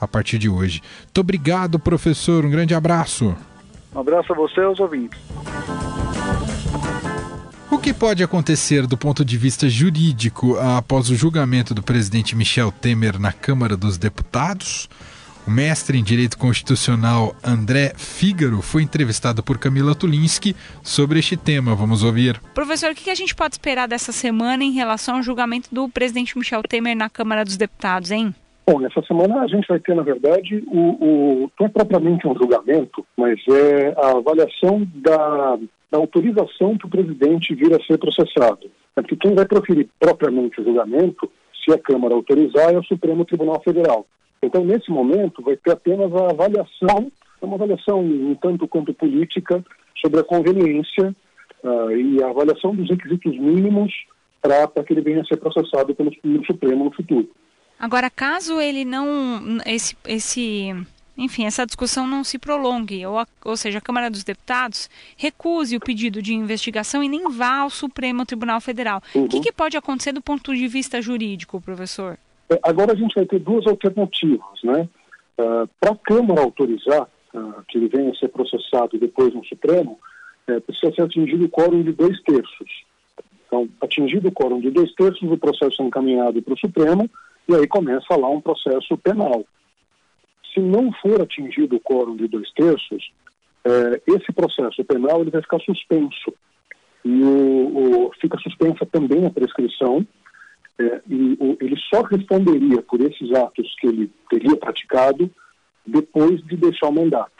a 0.00 0.06
partir 0.06 0.38
de 0.38 0.48
hoje. 0.48 0.82
Muito 1.04 1.20
obrigado, 1.20 1.78
professor. 1.78 2.44
Um 2.44 2.50
grande 2.50 2.74
abraço. 2.74 3.34
Um 3.94 4.00
abraço 4.00 4.32
a 4.32 4.36
você 4.36 4.60
e 4.60 4.64
aos 4.64 4.78
ouvintes. 4.78 5.18
O 7.68 7.78
que 7.78 7.92
pode 7.92 8.22
acontecer 8.22 8.86
do 8.86 8.96
ponto 8.96 9.24
de 9.24 9.36
vista 9.36 9.68
jurídico 9.68 10.56
após 10.58 11.10
o 11.10 11.16
julgamento 11.16 11.74
do 11.74 11.82
presidente 11.82 12.36
Michel 12.36 12.70
Temer 12.70 13.18
na 13.18 13.32
Câmara 13.32 13.76
dos 13.76 13.98
Deputados? 13.98 14.88
O 15.46 15.50
mestre 15.50 15.98
em 15.98 16.02
Direito 16.02 16.38
Constitucional 16.38 17.34
André 17.42 17.92
Fígaro 17.96 18.62
foi 18.62 18.82
entrevistado 18.82 19.42
por 19.42 19.58
Camila 19.58 19.94
Tulinski 19.94 20.54
sobre 20.82 21.18
este 21.18 21.36
tema. 21.36 21.74
Vamos 21.74 22.02
ouvir. 22.02 22.40
Professor, 22.54 22.92
o 22.92 22.94
que 22.94 23.10
a 23.10 23.14
gente 23.14 23.34
pode 23.34 23.54
esperar 23.54 23.86
dessa 23.86 24.12
semana 24.12 24.62
em 24.64 24.72
relação 24.72 25.16
ao 25.16 25.22
julgamento 25.22 25.68
do 25.72 25.88
presidente 25.88 26.38
Michel 26.38 26.62
Temer 26.62 26.96
na 26.96 27.10
Câmara 27.10 27.44
dos 27.44 27.56
Deputados, 27.56 28.10
hein? 28.10 28.34
Bom, 28.68 28.80
nessa 28.80 29.00
semana 29.02 29.42
a 29.42 29.46
gente 29.46 29.68
vai 29.68 29.78
ter, 29.78 29.94
na 29.94 30.02
verdade, 30.02 30.64
o, 30.66 30.80
o, 31.44 31.50
não 31.58 31.66
é 31.66 31.68
propriamente 31.68 32.26
um 32.26 32.34
julgamento, 32.34 33.06
mas 33.16 33.38
é 33.48 33.94
a 33.96 34.18
avaliação 34.18 34.84
da, 34.96 35.56
da 35.88 35.98
autorização 35.98 36.76
que 36.76 36.86
o 36.86 36.90
presidente 36.90 37.54
vir 37.54 37.72
a 37.72 37.84
ser 37.84 37.96
processado. 37.96 38.68
É 38.96 39.02
porque 39.02 39.14
quem 39.14 39.36
vai 39.36 39.46
proferir 39.46 39.88
propriamente 40.00 40.60
o 40.60 40.64
julgamento, 40.64 41.30
se 41.64 41.72
a 41.72 41.78
Câmara 41.78 42.14
autorizar, 42.14 42.74
é 42.74 42.78
o 42.78 42.82
Supremo 42.82 43.24
Tribunal 43.24 43.62
Federal. 43.62 44.04
Então, 44.42 44.64
nesse 44.64 44.90
momento, 44.90 45.42
vai 45.42 45.56
ter 45.56 45.70
apenas 45.70 46.12
a 46.12 46.30
avaliação, 46.30 47.12
é 47.40 47.46
uma 47.46 47.54
avaliação 47.54 48.00
um 48.00 48.34
tanto 48.34 48.66
quanto 48.66 48.92
política, 48.92 49.64
sobre 50.00 50.18
a 50.18 50.24
conveniência 50.24 51.14
uh, 51.62 51.92
e 51.92 52.20
a 52.20 52.30
avaliação 52.30 52.74
dos 52.74 52.90
requisitos 52.90 53.38
mínimos 53.38 53.92
para 54.42 54.82
que 54.84 54.92
ele 54.92 55.02
venha 55.02 55.22
a 55.22 55.24
ser 55.24 55.36
processado 55.36 55.94
pelo 55.94 56.10
Supremo 56.44 56.84
no 56.84 56.92
futuro. 56.92 57.28
Agora, 57.78 58.08
caso 58.08 58.60
ele 58.60 58.84
não. 58.84 59.58
Esse, 59.66 59.96
esse, 60.06 60.74
enfim, 61.16 61.44
essa 61.44 61.66
discussão 61.66 62.06
não 62.06 62.24
se 62.24 62.38
prolongue, 62.38 63.04
ou, 63.06 63.18
a, 63.18 63.26
ou 63.44 63.56
seja, 63.56 63.78
a 63.78 63.82
Câmara 63.82 64.10
dos 64.10 64.24
Deputados 64.24 64.88
recuse 65.16 65.76
o 65.76 65.80
pedido 65.80 66.22
de 66.22 66.34
investigação 66.34 67.02
e 67.02 67.08
nem 67.08 67.30
vá 67.30 67.58
ao 67.58 67.70
Supremo 67.70 68.24
Tribunal 68.24 68.60
Federal. 68.60 69.02
Uhum. 69.14 69.24
O 69.24 69.28
que, 69.28 69.40
que 69.40 69.52
pode 69.52 69.76
acontecer 69.76 70.12
do 70.12 70.22
ponto 70.22 70.54
de 70.54 70.66
vista 70.66 71.00
jurídico, 71.02 71.60
professor? 71.60 72.18
É, 72.50 72.58
agora 72.62 72.92
a 72.92 72.96
gente 72.96 73.14
vai 73.14 73.26
ter 73.26 73.38
duas 73.40 73.66
alternativas, 73.66 74.62
né? 74.62 74.88
Uh, 75.38 75.68
Para 75.78 75.92
a 75.92 75.96
Câmara 75.96 76.40
autorizar 76.40 77.02
uh, 77.34 77.62
que 77.68 77.76
ele 77.76 77.88
venha 77.88 78.10
a 78.10 78.14
ser 78.14 78.28
processado 78.28 78.98
depois 78.98 79.34
no 79.34 79.44
Supremo, 79.44 79.98
uh, 80.48 80.60
precisa 80.62 80.94
ser 80.94 81.02
atingido 81.02 81.44
o 81.44 81.48
quórum 81.50 81.82
de 81.82 81.92
dois 81.92 82.18
terços. 82.22 82.84
Então, 83.46 83.68
atingido 83.82 84.28
o 84.28 84.32
quórum 84.32 84.60
de 84.60 84.70
dois 84.70 84.92
terços, 84.94 85.30
o 85.30 85.36
processo 85.36 85.82
é 85.82 85.84
encaminhado 85.84 86.40
para 86.40 86.54
o 86.54 86.58
Supremo 86.58 87.08
e 87.48 87.54
aí 87.54 87.66
começa 87.66 88.16
lá 88.16 88.28
um 88.28 88.40
processo 88.40 88.96
penal. 88.98 89.44
Se 90.52 90.60
não 90.60 90.92
for 90.92 91.20
atingido 91.20 91.76
o 91.76 91.80
quórum 91.80 92.16
de 92.16 92.26
dois 92.28 92.50
terços, 92.52 93.12
é, 93.64 94.02
esse 94.06 94.32
processo 94.32 94.84
penal 94.84 95.20
ele 95.20 95.30
vai 95.30 95.42
ficar 95.42 95.60
suspenso. 95.60 96.32
E 97.04 97.22
o, 97.22 98.06
o 98.06 98.12
fica 98.20 98.38
suspensa 98.38 98.84
também 98.86 99.24
a 99.26 99.30
prescrição, 99.30 100.06
é, 100.78 101.00
e 101.08 101.36
o, 101.38 101.56
ele 101.60 101.76
só 101.92 102.02
responderia 102.02 102.82
por 102.82 103.00
esses 103.00 103.32
atos 103.32 103.74
que 103.80 103.86
ele 103.86 104.10
teria 104.28 104.56
praticado 104.56 105.30
depois 105.86 106.44
de 106.44 106.56
deixar 106.56 106.88
o 106.88 106.92
mandato. 106.92 107.32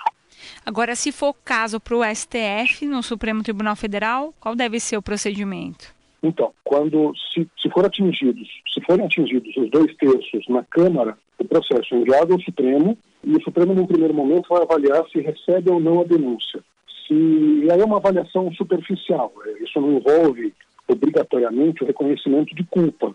Agora, 0.65 0.95
se 0.95 1.11
for 1.11 1.35
caso 1.45 1.81
para 1.81 1.97
o 1.97 2.05
STF, 2.05 2.87
no 2.87 3.03
Supremo 3.03 3.43
Tribunal 3.43 3.75
Federal, 3.75 4.35
qual 4.39 4.55
deve 4.55 4.79
ser 4.79 4.97
o 4.97 5.03
procedimento? 5.03 5.96
Então, 6.27 6.53
quando 6.65 7.13
se, 7.33 7.49
se 7.57 7.71
for 7.71 7.87
atingidos, 7.87 8.49
se 8.75 8.81
forem 8.85 9.07
atingidos 9.07 9.57
os 9.57 9.71
dois 9.71 9.95
terços 9.97 10.45
na 10.49 10.65
Câmara, 10.65 11.17
o 11.39 11.45
processo 11.45 11.95
é 11.95 11.99
enviado 11.99 12.33
ao 12.33 12.41
Supremo 12.41 12.99
e 13.23 13.37
o 13.37 13.43
Supremo, 13.43 13.73
num 13.75 13.87
primeiro 13.87 14.13
momento, 14.13 14.49
vai 14.49 14.63
avaliar 14.63 15.05
se 15.09 15.21
recebe 15.21 15.71
ou 15.71 15.79
não 15.79 16.01
a 16.01 16.05
denúncia. 16.05 16.61
Se 17.07 17.15
e 17.15 17.71
aí 17.71 17.81
é 17.81 17.85
uma 17.85 17.99
avaliação 17.99 18.53
superficial. 18.55 19.33
É, 19.45 19.63
isso 19.63 19.81
não 19.81 19.93
envolve 19.93 20.53
obrigatoriamente 20.89 21.85
o 21.85 21.87
reconhecimento 21.87 22.55
de 22.57 22.65
culpa. 22.65 23.15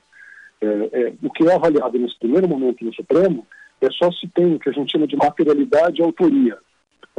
É, 0.61 0.67
é, 0.67 1.13
o 1.21 1.29
que 1.29 1.45
é 1.47 1.53
avaliado 1.53 1.99
nesse 1.99 2.17
primeiro 2.17 2.47
momento 2.47 2.85
no 2.85 2.93
Supremo 2.93 3.45
é 3.81 3.89
só 3.91 4.09
se 4.11 4.27
tem 4.29 4.55
o 4.55 4.59
que 4.59 4.69
a 4.69 4.73
gente 4.73 4.91
chama 4.91 5.07
de 5.07 5.17
materialidade 5.17 5.99
e 5.99 6.03
autoria. 6.03 6.57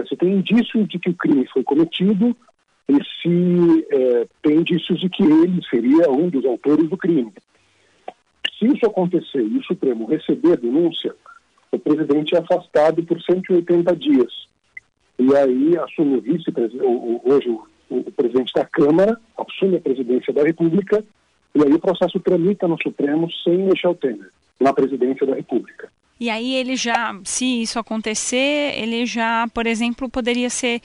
Se 0.08 0.16
tem 0.16 0.32
indício 0.32 0.86
de 0.86 0.98
que 0.98 1.10
o 1.10 1.14
crime 1.14 1.46
foi 1.52 1.62
cometido 1.62 2.34
se 2.88 3.86
é, 3.90 4.26
tem 4.42 4.56
indícios 4.56 5.00
de 5.00 5.08
que 5.08 5.22
ele 5.22 5.60
seria 5.68 6.10
um 6.10 6.28
dos 6.28 6.44
autores 6.44 6.88
do 6.88 6.96
crime. 6.96 7.32
Se 8.58 8.66
isso 8.66 8.86
acontecer 8.86 9.42
e 9.42 9.58
o 9.58 9.64
Supremo 9.64 10.06
receber 10.06 10.52
a 10.52 10.56
denúncia, 10.56 11.14
o 11.70 11.78
presidente 11.78 12.34
é 12.34 12.38
afastado 12.38 13.02
por 13.02 13.20
180 13.20 13.96
dias. 13.96 14.32
E 15.18 15.34
aí 15.34 15.76
assume 15.78 16.18
o 16.18 16.20
vice-presidente, 16.20 16.84
hoje 17.24 17.48
o, 17.48 17.66
o, 17.90 18.12
presidente 18.12 18.52
da 18.54 18.64
Câmara, 18.64 19.18
assume 19.36 19.76
a 19.76 19.80
presidência 19.80 20.32
da 20.32 20.42
República, 20.42 21.04
e 21.54 21.62
aí 21.62 21.72
o 21.72 21.78
processo 21.78 22.18
tramita 22.20 22.66
no 22.66 22.80
Supremo 22.82 23.28
sem 23.44 23.58
Michel 23.58 23.94
Temer, 23.94 24.30
na 24.60 24.72
presidência 24.72 25.26
da 25.26 25.34
República. 25.34 25.90
E 26.20 26.30
aí 26.30 26.54
ele 26.54 26.76
já, 26.76 27.18
se 27.24 27.62
isso 27.62 27.78
acontecer, 27.78 28.78
ele 28.80 29.04
já, 29.04 29.48
por 29.52 29.66
exemplo, 29.66 30.08
poderia 30.08 30.48
ser 30.48 30.80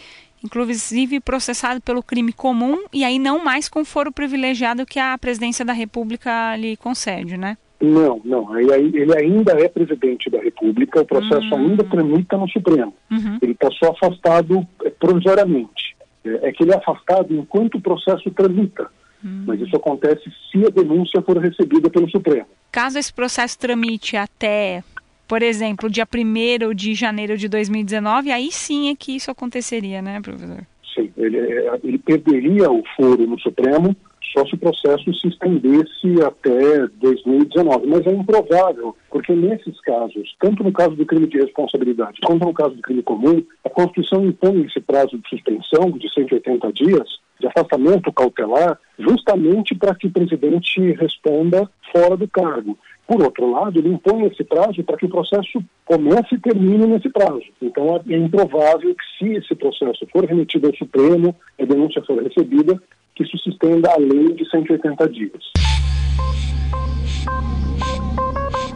inclusive 0.48 1.20
processado 1.20 1.82
pelo 1.82 2.02
crime 2.02 2.32
comum 2.32 2.86
e 2.94 3.04
aí 3.04 3.20
não 3.20 3.44
mais 3.44 3.68
com 3.68 3.84
foro 3.84 4.12
privilegiado 4.12 4.86
que 4.86 5.00
a 5.00 5.18
presidência 5.18 5.64
da 5.64 5.74
República 5.74 6.56
lhe 6.56 6.78
concede, 6.78 7.38
né? 7.38 7.58
Não, 7.80 8.20
não. 8.26 8.58
Ele 8.58 9.14
ainda 9.14 9.52
é 9.52 9.68
presidente 9.68 10.30
da 10.30 10.42
República, 10.42 11.02
o 11.02 11.06
processo 11.06 11.54
uhum. 11.54 11.68
ainda 11.68 11.84
tramita 11.84 12.38
no 12.38 12.50
Supremo. 12.50 12.94
Uhum. 13.12 13.38
Ele 13.42 13.52
está 13.52 13.70
só 13.72 13.92
afastado 13.92 14.66
é, 14.84 14.90
provisoriamente. 14.90 15.96
É, 16.26 16.50
é, 16.50 16.52
que 16.52 16.64
ele 16.64 16.72
é 16.72 16.78
afastado 16.78 17.34
enquanto 17.36 17.76
o 17.76 17.82
processo 17.82 18.32
tramita. 18.32 18.90
Uhum. 19.24 19.44
Mas 19.46 19.62
isso 19.62 19.76
acontece 19.76 20.24
se 20.52 20.66
a 20.66 20.70
denúncia 20.70 21.22
for 21.22 21.38
recebida 21.38 21.90
pelo 21.90 22.10
Supremo. 22.10 22.48
Caso 22.72 22.98
esse 22.98 23.14
processo 23.14 23.60
tramite 23.60 24.18
até 24.18 24.84
por 25.28 25.42
exemplo, 25.42 25.90
dia 25.90 26.06
1 26.06 26.74
de 26.74 26.94
janeiro 26.94 27.38
de 27.38 27.48
2019, 27.50 28.32
aí 28.32 28.52
sim 28.52 28.90
é 28.90 28.96
que 28.96 29.16
isso 29.16 29.30
aconteceria, 29.30 30.02
né, 30.02 30.22
professor? 30.22 30.66
Sim, 30.96 31.12
ele, 31.18 31.38
ele 31.84 31.98
perderia 31.98 32.72
o 32.72 32.84
foro 32.96 33.28
no 33.28 33.40
Supremo 33.40 33.96
só 34.34 34.46
se 34.46 34.56
o 34.56 34.58
processo 34.58 35.14
se 35.14 35.28
estendesse 35.28 36.22
até 36.26 36.88
2019. 37.00 37.88
Mas 37.88 38.06
é 38.06 38.12
improvável, 38.12 38.96
porque 39.10 39.34
nesses 39.34 39.80
casos, 39.82 40.36
tanto 40.40 40.64
no 40.64 40.72
caso 40.72 40.96
do 40.96 41.06
crime 41.06 41.28
de 41.28 41.38
responsabilidade 41.38 42.20
quanto 42.26 42.46
no 42.46 42.54
caso 42.54 42.76
do 42.76 42.82
crime 42.82 43.02
comum, 43.04 43.44
a 43.64 43.70
Constituição 43.70 44.26
impõe 44.26 44.64
esse 44.64 44.80
prazo 44.80 45.18
de 45.18 45.30
suspensão 45.30 45.92
de 45.92 46.12
180 46.14 46.74
dias, 46.74 47.08
de 47.40 47.48
afastamento 47.48 48.12
cautelar, 48.12 48.80
justamente 49.00 49.76
para 49.76 49.96
que 49.96 50.08
o 50.08 50.12
presidente 50.12 50.92
responda 50.94 51.70
fora 51.92 52.18
do 52.18 52.28
cargo. 52.28 52.78
Por 53.08 53.24
outro 53.24 53.50
lado, 53.50 53.80
ele 53.80 53.90
impõe 53.90 54.26
esse 54.26 54.44
prazo 54.44 54.84
para 54.84 54.98
que 54.98 55.06
o 55.06 55.10
processo 55.10 55.64
comece 55.86 56.36
e 56.36 56.40
termine 56.40 56.86
nesse 56.86 57.10
prazo. 57.10 57.46
Então, 57.62 58.02
é 58.08 58.18
improvável 58.18 58.94
que, 58.94 59.18
se 59.18 59.34
esse 59.34 59.56
processo 59.56 60.06
for 60.12 60.26
remetido 60.26 60.68
ao 60.68 60.76
Supremo, 60.76 61.34
a 61.58 61.64
denúncia 61.64 62.04
for 62.04 62.22
recebida, 62.22 62.82
que 63.16 63.26
se 63.26 63.50
estenda 63.50 63.92
além 63.94 64.36
de 64.36 64.48
180 64.50 65.10
dias. 65.10 65.44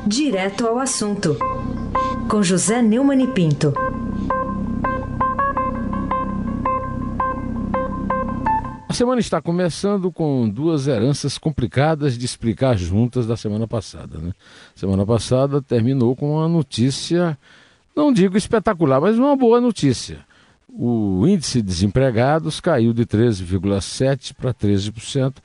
Direto 0.08 0.66
ao 0.66 0.80
assunto, 0.80 1.38
com 2.30 2.42
José 2.42 2.82
Neumann 2.82 3.24
e 3.24 3.28
Pinto. 3.28 3.91
A 8.92 8.94
semana 8.94 9.22
está 9.22 9.42
começando 9.42 10.12
com 10.12 10.50
duas 10.50 10.86
heranças 10.86 11.38
complicadas 11.38 12.18
de 12.18 12.26
explicar 12.26 12.78
juntas 12.78 13.26
da 13.26 13.38
semana 13.38 13.66
passada. 13.66 14.18
Né? 14.18 14.34
Semana 14.76 15.06
passada 15.06 15.62
terminou 15.62 16.14
com 16.14 16.34
uma 16.34 16.50
notícia, 16.50 17.38
não 17.96 18.12
digo 18.12 18.36
espetacular, 18.36 19.00
mas 19.00 19.18
uma 19.18 19.34
boa 19.34 19.62
notícia. 19.62 20.20
o 20.68 21.26
índice 21.26 21.62
de 21.62 21.70
desempregados 21.70 22.60
caiu 22.60 22.92
de 22.92 23.06
13,7% 23.06 24.34
para 24.34 24.54
13%, 24.54 25.36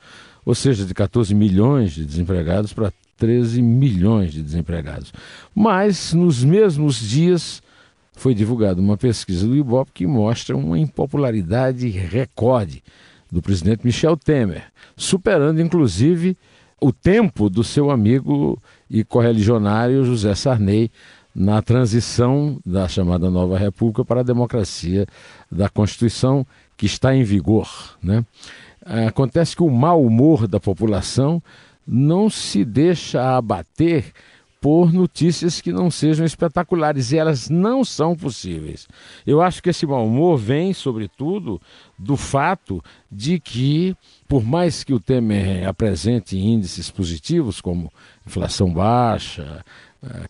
ou 0.45 0.53
seja, 0.53 0.83
de 0.83 0.93
14 0.93 1.33
milhões 1.33 1.93
de 1.93 2.03
desempregados 2.03 2.73
para 2.73 2.91
13 3.15 3.61
milhões 3.61 4.33
de 4.33 4.43
desempregados. 4.43 5.13
Mas, 5.55 6.11
nos 6.11 6.43
mesmos 6.43 6.99
dias, 6.99 7.63
foi 8.11 8.35
divulgada 8.35 8.81
uma 8.81 8.97
pesquisa 8.97 9.47
do 9.47 9.55
Ibope 9.55 9.93
que 9.93 10.05
mostra 10.05 10.57
uma 10.57 10.77
impopularidade 10.77 11.87
recorde 11.87 12.83
do 13.31 13.41
presidente 13.41 13.85
Michel 13.85 14.15
Temer, 14.17 14.63
superando 14.95 15.61
inclusive 15.61 16.37
o 16.79 16.91
tempo 16.91 17.49
do 17.49 17.63
seu 17.63 17.89
amigo 17.89 18.61
e 18.89 19.03
correligionário 19.03 20.05
José 20.05 20.35
Sarney 20.35 20.91
na 21.33 21.61
transição 21.61 22.59
da 22.65 22.87
chamada 22.87 23.29
Nova 23.29 23.57
República 23.57 24.03
para 24.03 24.21
a 24.21 24.23
democracia 24.23 25.05
da 25.51 25.69
Constituição 25.69 26.45
que 26.75 26.85
está 26.85 27.15
em 27.15 27.23
vigor. 27.23 27.97
Né? 28.01 28.25
Acontece 29.07 29.55
que 29.55 29.63
o 29.63 29.69
mau 29.69 30.03
humor 30.03 30.47
da 30.47 30.59
população 30.59 31.41
não 31.85 32.29
se 32.29 32.65
deixa 32.65 33.37
abater 33.37 34.13
por 34.59 34.91
notícias 34.91 35.61
que 35.61 35.71
não 35.71 35.91
sejam 35.91 36.25
espetaculares 36.25 37.11
e 37.11 37.17
elas 37.17 37.49
não 37.49 37.85
são 37.85 38.15
possíveis. 38.15 38.87
Eu 39.25 39.41
acho 39.41 39.61
que 39.61 39.69
esse 39.69 39.85
mau 39.85 40.05
humor 40.05 40.37
vem, 40.37 40.73
sobretudo, 40.73 41.61
do 41.97 42.17
fato 42.17 42.83
de 43.11 43.39
que, 43.39 43.95
por 44.27 44.43
mais 44.43 44.83
que 44.83 44.93
o 44.93 44.99
Temer 44.99 45.67
apresente 45.67 46.37
índices 46.37 46.89
positivos, 46.89 47.61
como 47.61 47.91
inflação 48.25 48.73
baixa, 48.73 49.63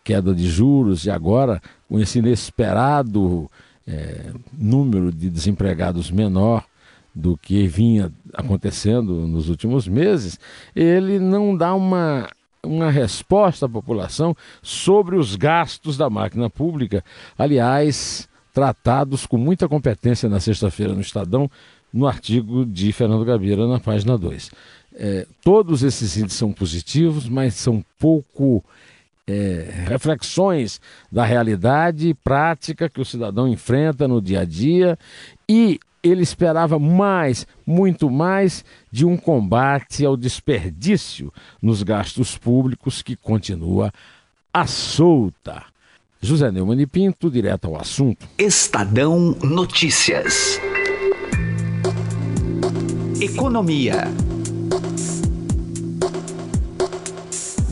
queda 0.04 0.34
de 0.34 0.48
juros 0.48 1.06
e 1.06 1.10
agora 1.10 1.62
com 1.88 2.00
esse 2.00 2.20
inesperado 2.20 3.50
é, 3.88 4.32
número 4.58 5.12
de 5.12 5.30
desempregados 5.30 6.12
menor 6.12 6.66
do 7.14 7.38
que 7.38 7.68
vinha 7.68 8.12
acontecendo 8.34 9.28
nos 9.28 9.50
últimos 9.50 9.88
meses, 9.88 10.40
ele 10.76 11.18
não 11.20 11.56
dá 11.58 11.74
uma 11.74 12.30
uma 12.68 12.92
resposta 12.92 13.66
à 13.66 13.70
população 13.70 14.36
sobre 14.62 15.16
os 15.16 15.36
gastos 15.36 15.98
da 15.98 16.10
máquina 16.10 16.50
pública, 16.50 17.04
aliás, 17.38 18.28
tratados 18.54 19.26
com 19.26 19.38
muita 19.38 19.68
competência 19.68 20.28
na 20.28 20.40
sexta-feira 20.40 20.94
no 20.94 21.02
Estadão, 21.02 21.50
no 21.94 22.08
artigo 22.08 22.66
de 22.66 22.92
Fernando 22.92 23.24
Gabeira, 23.24 23.68
na 23.68 23.80
página 23.80 24.18
2. 24.18 24.52
É, 24.96 25.28
todos 25.44 25.84
esses 25.84 26.18
índices 26.18 26.40
são 26.40 26.52
positivos, 26.52 27.30
mas 27.30 27.54
são 27.54 27.84
pouco 28.00 28.64
é, 29.28 29.84
reflexões 29.88 30.82
da 31.12 31.26
realidade 31.26 32.14
prática 32.24 32.90
que 32.90 33.02
o 33.02 33.06
cidadão 33.06 33.48
enfrenta 33.48 34.08
no 34.08 34.22
dia 34.22 34.42
a 34.42 34.46
dia 34.46 34.98
e 35.48 35.80
ele 36.04 36.22
esperava 36.22 36.80
mais, 36.80 37.48
muito 37.66 38.10
mais, 38.10 38.64
de 38.92 39.06
um 39.06 39.18
combate 39.18 40.06
ao 40.06 40.16
desperdício 40.18 41.32
nos 41.62 41.84
gastos 41.84 42.38
públicos 42.38 43.02
que 43.02 43.16
continua 43.16 43.92
à 44.54 44.66
solta. 44.66 45.64
José 46.22 46.52
Neumann 46.52 46.82
e 46.82 46.88
Pinto, 46.88 47.30
direto 47.30 47.68
ao 47.68 47.80
assunto. 47.80 48.28
Estadão 48.38 49.36
Notícias. 49.44 50.60
Economia. 53.22 54.06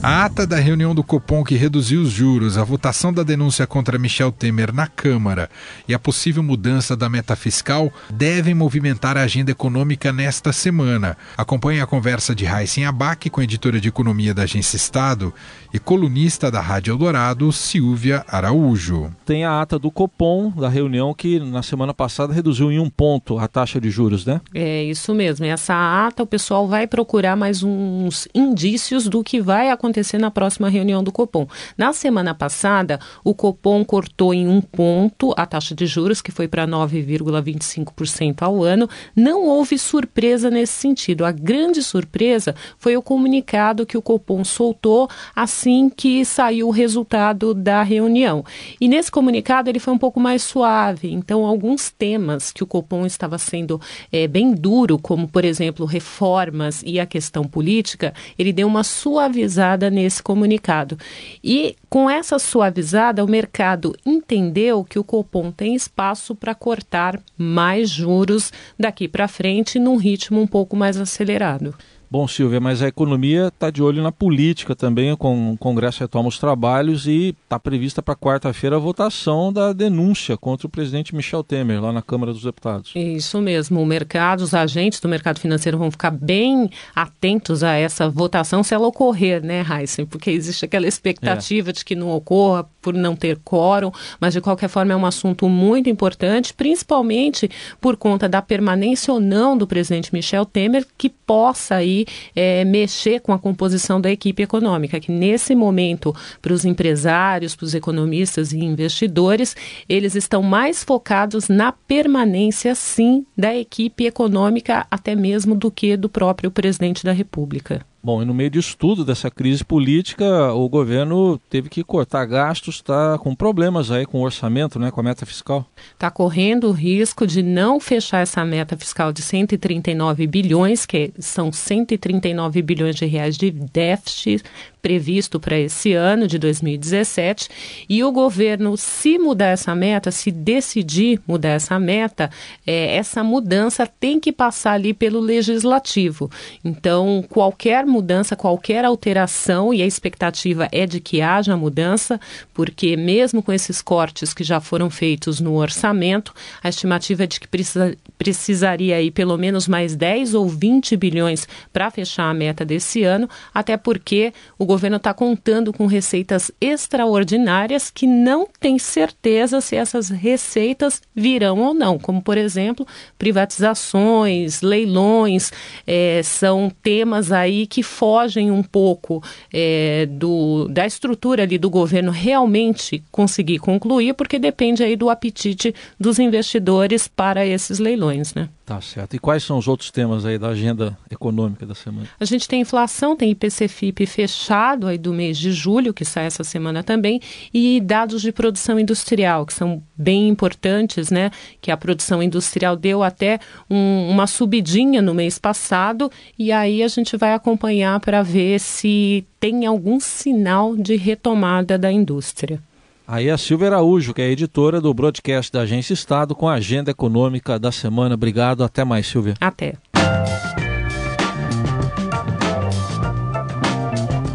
A 0.08 0.26
ata 0.26 0.46
da 0.46 0.58
reunião 0.58 0.94
do 0.94 1.04
Copom 1.04 1.44
que 1.44 1.56
reduziu 1.56 2.00
os 2.00 2.12
juros, 2.12 2.60
a 2.60 2.64
votação 2.64 3.12
da 3.12 3.24
denúncia 3.24 3.66
contra 3.66 3.98
Michel 3.98 4.32
Temer 4.32 4.72
na 4.72 4.86
Câmara 4.86 5.50
e 5.88 5.96
a 5.96 6.00
possível 6.00 6.44
mudança 6.44 6.96
da 6.96 7.10
meta 7.10 7.36
fiscal 7.36 7.92
devem 8.08 8.54
movimentar 8.54 9.18
a 9.18 9.24
agenda 9.24 9.50
econômica 9.50 10.14
nesta 10.14 10.54
semana. 10.54 11.18
Acompanhe 11.36 11.82
a 11.82 11.88
conversa 11.88 12.36
de 12.36 12.46
Raíssen 12.46 12.86
Abac 12.86 13.32
com 13.32 13.42
a 13.42 13.44
editora 13.46 13.82
de 13.82 13.88
economia 13.88 14.32
da 14.32 14.44
Agência 14.44 14.78
Estado 14.78 15.34
e 15.74 15.80
colunista 15.80 16.52
da 16.52 16.62
Rádio 16.62 16.92
Eldorado, 16.92 17.52
Silvia 17.52 18.24
Araújo. 18.28 19.12
Tem 19.26 19.44
a 19.44 19.60
ata 19.60 19.80
do 19.80 19.90
Copom, 19.90 20.52
da 20.52 20.70
reunião 20.70 21.16
que 21.16 21.40
na 21.40 21.64
semana 21.64 21.96
passada 21.96 22.32
reduziu 22.32 22.72
em 22.72 22.78
um 22.78 22.92
ponto 22.92 23.40
a 23.40 23.48
taxa 23.48 23.82
de 23.82 23.90
juros, 23.90 24.24
né? 24.24 24.40
É 24.54 24.84
isso 24.84 25.16
mesmo. 25.16 25.48
Essa 25.48 25.74
ata 26.06 26.22
o 26.22 26.28
pessoal 26.28 26.68
vai 26.68 26.86
procurar 26.86 27.36
mais 27.36 27.64
uns 27.64 28.28
indícios 28.36 29.08
do 29.10 29.24
que 29.24 29.42
vai 29.42 29.72
acontecer 29.72 29.95
acontecer 29.96 30.18
na 30.18 30.30
próxima 30.30 30.68
reunião 30.68 31.02
do 31.02 31.12
Copom. 31.12 31.48
Na 31.78 31.94
semana 31.94 32.36
passada, 32.36 33.00
o 33.24 33.34
Copom 33.34 33.84
cortou 33.86 34.34
em 34.34 34.48
um 34.48 34.60
ponto 34.60 35.34
a 35.38 35.46
taxa 35.46 35.74
de 35.74 35.86
juros, 35.86 36.22
que 36.22 36.32
foi 36.32 36.48
para 36.48 36.68
9,25% 36.68 38.42
ao 38.42 38.62
ano. 38.62 38.90
Não 39.16 39.46
houve 39.48 39.78
surpresa 39.78 40.50
nesse 40.50 40.74
sentido. 40.74 41.24
A 41.24 41.32
grande 41.32 41.82
surpresa 41.82 42.54
foi 42.78 42.98
o 42.98 43.02
comunicado 43.02 43.86
que 43.86 43.98
o 43.98 44.02
Copom 44.02 44.44
soltou 44.44 45.10
assim 45.34 45.90
que 45.90 46.26
saiu 46.26 46.68
o 46.68 46.72
resultado 46.72 47.54
da 47.54 47.82
reunião. 47.82 48.44
E 48.82 48.90
nesse 48.90 49.10
comunicado 49.10 49.70
ele 49.70 49.80
foi 49.80 49.94
um 49.94 49.98
pouco 49.98 50.20
mais 50.20 50.44
suave. 50.44 51.12
Então, 51.12 51.46
alguns 51.46 51.90
temas 51.90 52.52
que 52.52 52.64
o 52.64 52.68
Copom 52.68 53.06
estava 53.06 53.38
sendo 53.38 53.80
é, 54.12 54.28
bem 54.28 54.54
duro, 54.54 55.00
como, 55.00 55.28
por 55.28 55.46
exemplo, 55.46 55.86
reformas 55.86 56.84
e 56.86 57.00
a 57.00 57.06
questão 57.06 57.46
política, 57.46 58.14
ele 58.38 58.52
deu 58.52 58.68
uma 58.68 58.84
suavizada 58.84 59.85
nesse 59.90 60.22
comunicado. 60.22 60.98
E 61.44 61.76
com 61.90 62.10
essa 62.10 62.38
suavizada, 62.40 63.24
o 63.24 63.28
mercado 63.28 63.96
entendeu 64.06 64.84
que 64.84 65.00
o 65.00 65.04
Copom 65.04 65.52
tem 65.52 65.76
espaço 65.76 66.36
para 66.36 66.56
cortar 66.56 67.20
mais 67.38 67.90
juros 67.90 68.52
daqui 68.80 69.08
para 69.08 69.28
frente 69.28 69.80
num 69.80 69.98
ritmo 69.98 70.42
um 70.42 70.48
pouco 70.48 70.76
mais 70.76 70.98
acelerado. 70.98 71.74
Bom, 72.10 72.28
Silvia, 72.28 72.60
mas 72.60 72.82
a 72.82 72.88
economia 72.88 73.48
está 73.48 73.70
de 73.70 73.82
olho 73.82 74.02
na 74.02 74.12
política 74.12 74.76
também, 74.76 75.16
com 75.16 75.54
o 75.54 75.58
Congresso 75.58 76.02
retoma 76.02 76.30
os 76.30 76.38
trabalhos 76.38 77.08
e 77.08 77.36
está 77.44 77.60
prevista 77.60 78.02
para 78.02 78.16
quarta-feira 78.16 78.76
a 78.76 78.80
votação 78.80 79.52
da 79.52 79.74
denúncia 79.74 80.38
contra 80.38 80.68
o 80.68 80.70
presidente 80.70 81.16
Michel 81.16 81.44
Temer, 81.44 81.82
lá 81.82 81.92
na 81.92 82.02
Câmara 82.02 82.32
dos 82.32 82.44
Deputados. 82.44 82.92
Isso 82.96 83.42
mesmo, 83.42 83.82
o 83.82 83.86
mercado, 83.86 84.42
os 84.42 84.54
agentes 84.54 85.00
do 85.00 85.08
mercado 85.08 85.40
financeiro 85.40 85.78
vão 85.78 85.90
ficar 85.90 86.12
bem 86.12 86.70
atentos 86.96 87.64
a 87.64 87.74
essa 87.74 88.10
votação 88.10 88.64
se 88.64 88.74
ela 88.74 88.88
ocorrer, 88.88 89.44
né, 89.44 89.66
Heisen? 89.68 90.06
Porque 90.06 90.30
existe 90.30 90.66
aquela 90.66 90.88
expectativa 90.88 91.70
é. 91.70 91.74
de 91.74 91.84
que 91.84 91.96
não 91.96 92.10
ocorra 92.10 92.68
por 92.82 92.94
não 92.94 93.16
ter 93.16 93.40
quórum, 93.44 93.92
mas 94.20 94.34
de 94.34 94.42
qualquer 94.42 94.70
forma 94.70 94.94
é 94.94 94.96
um 94.96 95.06
assunto 95.06 95.50
muito 95.50 95.90
importante, 95.90 96.54
principalmente 96.54 97.50
por 97.82 97.98
conta 97.98 98.30
da 98.30 98.42
permanência 98.42 99.14
ou 99.14 99.20
não 99.20 99.58
do 99.58 99.66
presidente 99.66 100.14
Michel 100.14 100.46
Temer, 100.46 100.86
que 100.98 101.10
possa 101.10 101.76
aí 101.76 101.95
é, 102.36 102.66
mexer 102.66 103.22
com 103.22 103.32
a 103.32 103.40
composição 103.40 104.02
da 104.02 104.12
equipe 104.12 104.42
econômica, 104.42 105.00
que 105.00 105.12
nesse 105.12 105.54
momento, 105.54 106.16
para 106.42 106.54
os 106.54 106.66
empresários, 106.66 107.56
para 107.56 107.66
os 107.66 107.76
economistas 107.76 108.52
e 108.52 108.58
investidores, 108.58 109.56
eles 109.88 110.16
estão 110.16 110.42
mais 110.42 110.84
focados 110.84 111.48
na 111.48 111.72
permanência, 111.72 112.74
sim, 112.74 113.26
da 113.38 113.56
equipe 113.56 114.06
econômica, 114.06 114.88
até 114.90 115.16
mesmo 115.16 115.56
do 115.56 115.70
que 115.72 115.96
do 115.96 116.10
próprio 116.10 116.50
presidente 116.50 117.04
da 117.04 117.12
República. 117.12 117.86
Bom, 118.06 118.22
e 118.22 118.26
no 118.26 118.36
meio 118.36 118.52
disso 118.52 118.78
tudo, 118.78 119.04
dessa 119.04 119.32
crise 119.32 119.66
política, 119.66 120.54
o 120.54 120.70
governo 120.70 121.42
teve 121.50 121.70
que 121.70 121.84
cortar 121.84 122.24
gastos, 122.26 122.76
está 122.76 123.18
com 123.18 123.34
problemas 123.34 123.90
aí 123.90 124.06
com 124.06 124.20
o 124.20 124.24
orçamento, 124.24 124.78
né, 124.78 124.92
com 124.92 125.00
a 125.00 125.04
meta 125.04 125.26
fiscal. 125.26 125.66
Está 125.92 126.12
correndo 126.12 126.68
o 126.68 126.72
risco 126.72 127.26
de 127.26 127.42
não 127.42 127.80
fechar 127.80 128.20
essa 128.20 128.46
meta 128.46 128.78
fiscal 128.78 129.12
de 129.12 129.24
139 129.24 130.28
bilhões, 130.28 130.86
que 130.86 131.12
são 131.18 131.52
139 131.52 132.62
bilhões 132.62 132.96
de 132.96 133.08
reais 133.08 133.36
de 133.36 133.50
déficit 133.50 134.44
previsto 134.86 135.40
para 135.40 135.58
esse 135.58 135.94
ano 135.94 136.28
de 136.28 136.38
2017 136.38 137.50
e 137.90 138.04
o 138.04 138.12
governo, 138.12 138.78
se 138.78 139.18
mudar 139.18 139.48
essa 139.48 139.74
meta, 139.74 140.12
se 140.12 140.30
decidir 140.30 141.20
mudar 141.28 141.50
essa 141.50 141.80
meta, 141.80 142.30
é, 142.68 142.96
essa 142.96 143.24
mudança 143.24 143.88
tem 143.88 144.20
que 144.20 144.32
passar 144.32 144.74
ali 144.74 144.94
pelo 144.94 145.20
legislativo. 145.20 146.30
Então, 146.64 147.26
qualquer 147.28 147.84
mudança, 147.96 148.36
qualquer 148.36 148.84
alteração, 148.84 149.74
e 149.74 149.82
a 149.82 149.86
expectativa 149.86 150.68
é 150.70 150.86
de 150.86 151.00
que 151.00 151.22
haja 151.22 151.56
mudança, 151.56 152.20
porque 152.54 152.98
mesmo 152.98 153.42
com 153.42 153.54
esses 153.54 153.82
cortes 153.82 154.34
que 154.34 154.44
já 154.44 154.60
foram 154.60 154.90
feitos 154.90 155.40
no 155.40 155.56
orçamento, 155.56 156.34
a 156.62 156.68
estimativa 156.68 157.24
é 157.24 157.28
de 157.28 157.40
que 157.40 157.48
precisa, 157.48 157.96
precisaria 158.18 158.98
aí 158.98 159.10
pelo 159.10 159.38
menos 159.38 159.66
mais 159.66 159.96
10 159.96 160.34
ou 160.34 160.50
20 160.50 160.98
bilhões 160.98 161.48
para 161.72 161.90
fechar 161.90 162.30
a 162.30 162.34
meta 162.34 162.66
desse 162.66 163.04
ano, 163.04 163.30
até 163.54 163.78
porque 163.78 164.34
o 164.60 164.66
governo 164.66 164.98
está 164.98 165.14
contando 165.14 165.72
com 165.72 165.86
receitas 165.86 166.52
extraordinárias 166.60 167.90
que 167.90 168.06
não 168.06 168.46
tem 168.60 168.78
certeza 168.78 169.62
se 169.62 169.78
essas 169.78 170.10
receitas 170.10 171.02
virão 171.16 171.60
ou 171.60 171.74
não, 171.74 171.98
como, 171.98 172.22
por 172.22 172.38
exemplo, 172.38 172.86
privatizações, 173.18 174.62
leilões, 174.62 175.54
é, 175.88 176.22
são 176.24 176.70
temas 176.84 177.32
aí 177.32 177.66
que 177.76 177.84
fogem 177.84 178.52
um 178.52 178.64
pouco 178.64 179.22
é, 179.54 180.06
do, 180.06 180.66
da 180.70 180.86
estrutura 180.86 181.44
ali 181.44 181.58
do 181.58 181.70
governo 181.70 182.10
realmente 182.10 183.04
conseguir 183.12 183.60
concluir, 183.60 184.14
porque 184.14 184.40
depende 184.40 184.82
aí 184.82 184.96
do 184.96 185.10
apetite 185.10 185.76
dos 186.00 186.18
investidores 186.18 187.06
para 187.06 187.46
esses 187.46 187.78
leilões, 187.78 188.34
né? 188.34 188.48
Tá 188.66 188.82
certo. 188.82 189.16
E 189.16 189.20
quais 189.20 189.44
são 189.44 189.60
os 189.60 189.68
outros 189.68 189.92
temas 189.92 190.26
aí 190.26 190.40
da 190.40 190.48
agenda 190.48 190.98
econômica 191.12 191.68
da 191.68 191.76
semana? 191.76 192.08
A 192.20 192.26
gente 192.26 192.48
tem 192.48 192.62
inflação, 192.62 193.16
tem 193.16 193.30
IPC-FIP 193.30 194.08
fechado 194.08 194.88
aí 194.88 194.98
do 194.98 195.14
mês 195.14 195.38
de 195.38 195.52
julho, 195.52 195.94
que 195.94 196.04
sai 196.04 196.26
essa 196.26 196.44
semana 196.44 196.84
também, 196.84 197.22
e 197.54 197.80
dados 197.80 198.24
de 198.24 198.32
produção 198.32 198.80
industrial, 198.80 199.46
que 199.46 199.54
são 199.54 199.84
bem 199.96 200.28
importantes, 200.28 201.12
né? 201.12 201.30
Que 201.62 201.70
a 201.70 201.78
produção 201.78 202.24
industrial 202.24 202.76
deu 202.76 203.04
até 203.04 203.40
um, 203.70 204.10
uma 204.10 204.26
subidinha 204.26 205.00
no 205.00 205.14
mês 205.14 205.38
passado, 205.38 206.12
e 206.38 206.52
aí 206.52 206.82
a 206.82 206.88
gente 206.88 207.16
vai 207.18 207.36
acompanhar 207.36 208.00
para 208.00 208.24
ver 208.24 208.60
se 208.60 209.24
tem 209.40 209.68
algum 209.68 210.00
sinal 210.00 210.76
de 210.76 210.96
retomada 210.96 211.78
da 211.78 211.92
indústria. 211.92 212.60
Aí 213.08 213.30
a 213.30 213.38
Silvia 213.38 213.68
Araújo, 213.68 214.14
que 214.14 214.22
é 214.22 214.30
editora 214.30 214.82
do 214.82 214.94
broadcast 214.94 215.52
da 215.52 215.62
Agência 215.62 215.94
Estado, 215.94 216.34
com 216.36 216.50
a 216.50 216.54
agenda 216.54 216.92
econômica 216.92 217.60
da 217.60 217.72
semana. 217.72 218.16
Obrigado, 218.16 218.64
até 218.64 218.84
mais, 218.84 219.06
Silvia. 219.06 219.36
Até. 219.40 219.76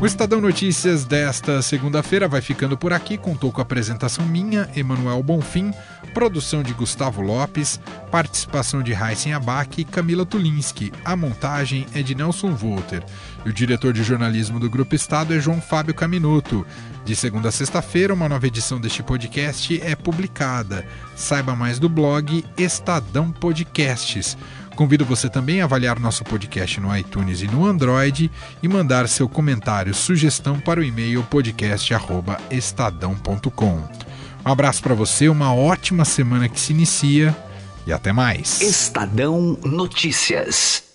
O 0.01 0.07
Estadão 0.07 0.41
Notícias 0.41 1.05
desta 1.05 1.61
segunda-feira 1.61 2.27
vai 2.27 2.41
ficando 2.41 2.75
por 2.75 2.91
aqui. 2.91 3.19
Contou 3.19 3.53
com 3.53 3.61
a 3.61 3.63
apresentação 3.63 4.25
minha, 4.25 4.67
Emanuel 4.75 5.23
Bonfim, 5.23 5.75
produção 6.15 6.63
de 6.63 6.73
Gustavo 6.73 7.21
Lopes, 7.21 7.79
participação 8.11 8.83
de 8.83 8.95
Heisen 8.95 9.35
Abac 9.35 9.79
e 9.79 9.85
Camila 9.85 10.25
Tulinski. 10.25 10.91
A 11.05 11.15
montagem 11.15 11.85
é 11.95 12.01
de 12.01 12.15
Nelson 12.15 12.55
Volter. 12.55 13.05
E 13.45 13.51
o 13.51 13.53
diretor 13.53 13.93
de 13.93 14.03
jornalismo 14.03 14.59
do 14.59 14.71
Grupo 14.71 14.95
Estado 14.95 15.35
é 15.35 15.39
João 15.39 15.61
Fábio 15.61 15.93
Caminuto. 15.93 16.67
De 17.05 17.15
segunda 17.15 17.51
a 17.51 17.53
sexta-feira, 17.53 18.15
uma 18.15 18.29
nova 18.29 18.47
edição 18.47 18.81
deste 18.81 19.03
podcast 19.03 19.83
é 19.83 19.95
publicada. 19.95 20.83
Saiba 21.15 21.55
mais 21.55 21.79
do 21.79 21.91
blog 21.91 22.43
Estadão 22.57 23.31
Podcasts. 23.31 24.35
Convido 24.81 25.05
você 25.05 25.29
também 25.29 25.61
a 25.61 25.65
avaliar 25.65 26.01
nosso 26.01 26.25
podcast 26.25 26.81
no 26.81 26.97
iTunes 26.97 27.43
e 27.43 27.47
no 27.47 27.67
Android 27.67 28.31
e 28.63 28.69
mandar 28.69 29.07
seu 29.11 29.29
comentário, 29.29 29.93
sugestão 29.93 30.59
para 30.59 30.81
o 30.81 30.83
e-mail 30.83 31.23
podcast@estadão.com. 31.25 33.89
Um 34.43 34.51
abraço 34.51 34.83
para 34.83 34.95
você, 34.95 35.29
uma 35.29 35.55
ótima 35.55 36.07
semana 36.07 36.49
que 36.49 36.59
se 36.59 36.73
inicia 36.73 37.37
e 37.87 37.93
até 37.93 38.11
mais. 38.11 38.63
Estadão 38.63 39.59
Notícias. 39.63 40.90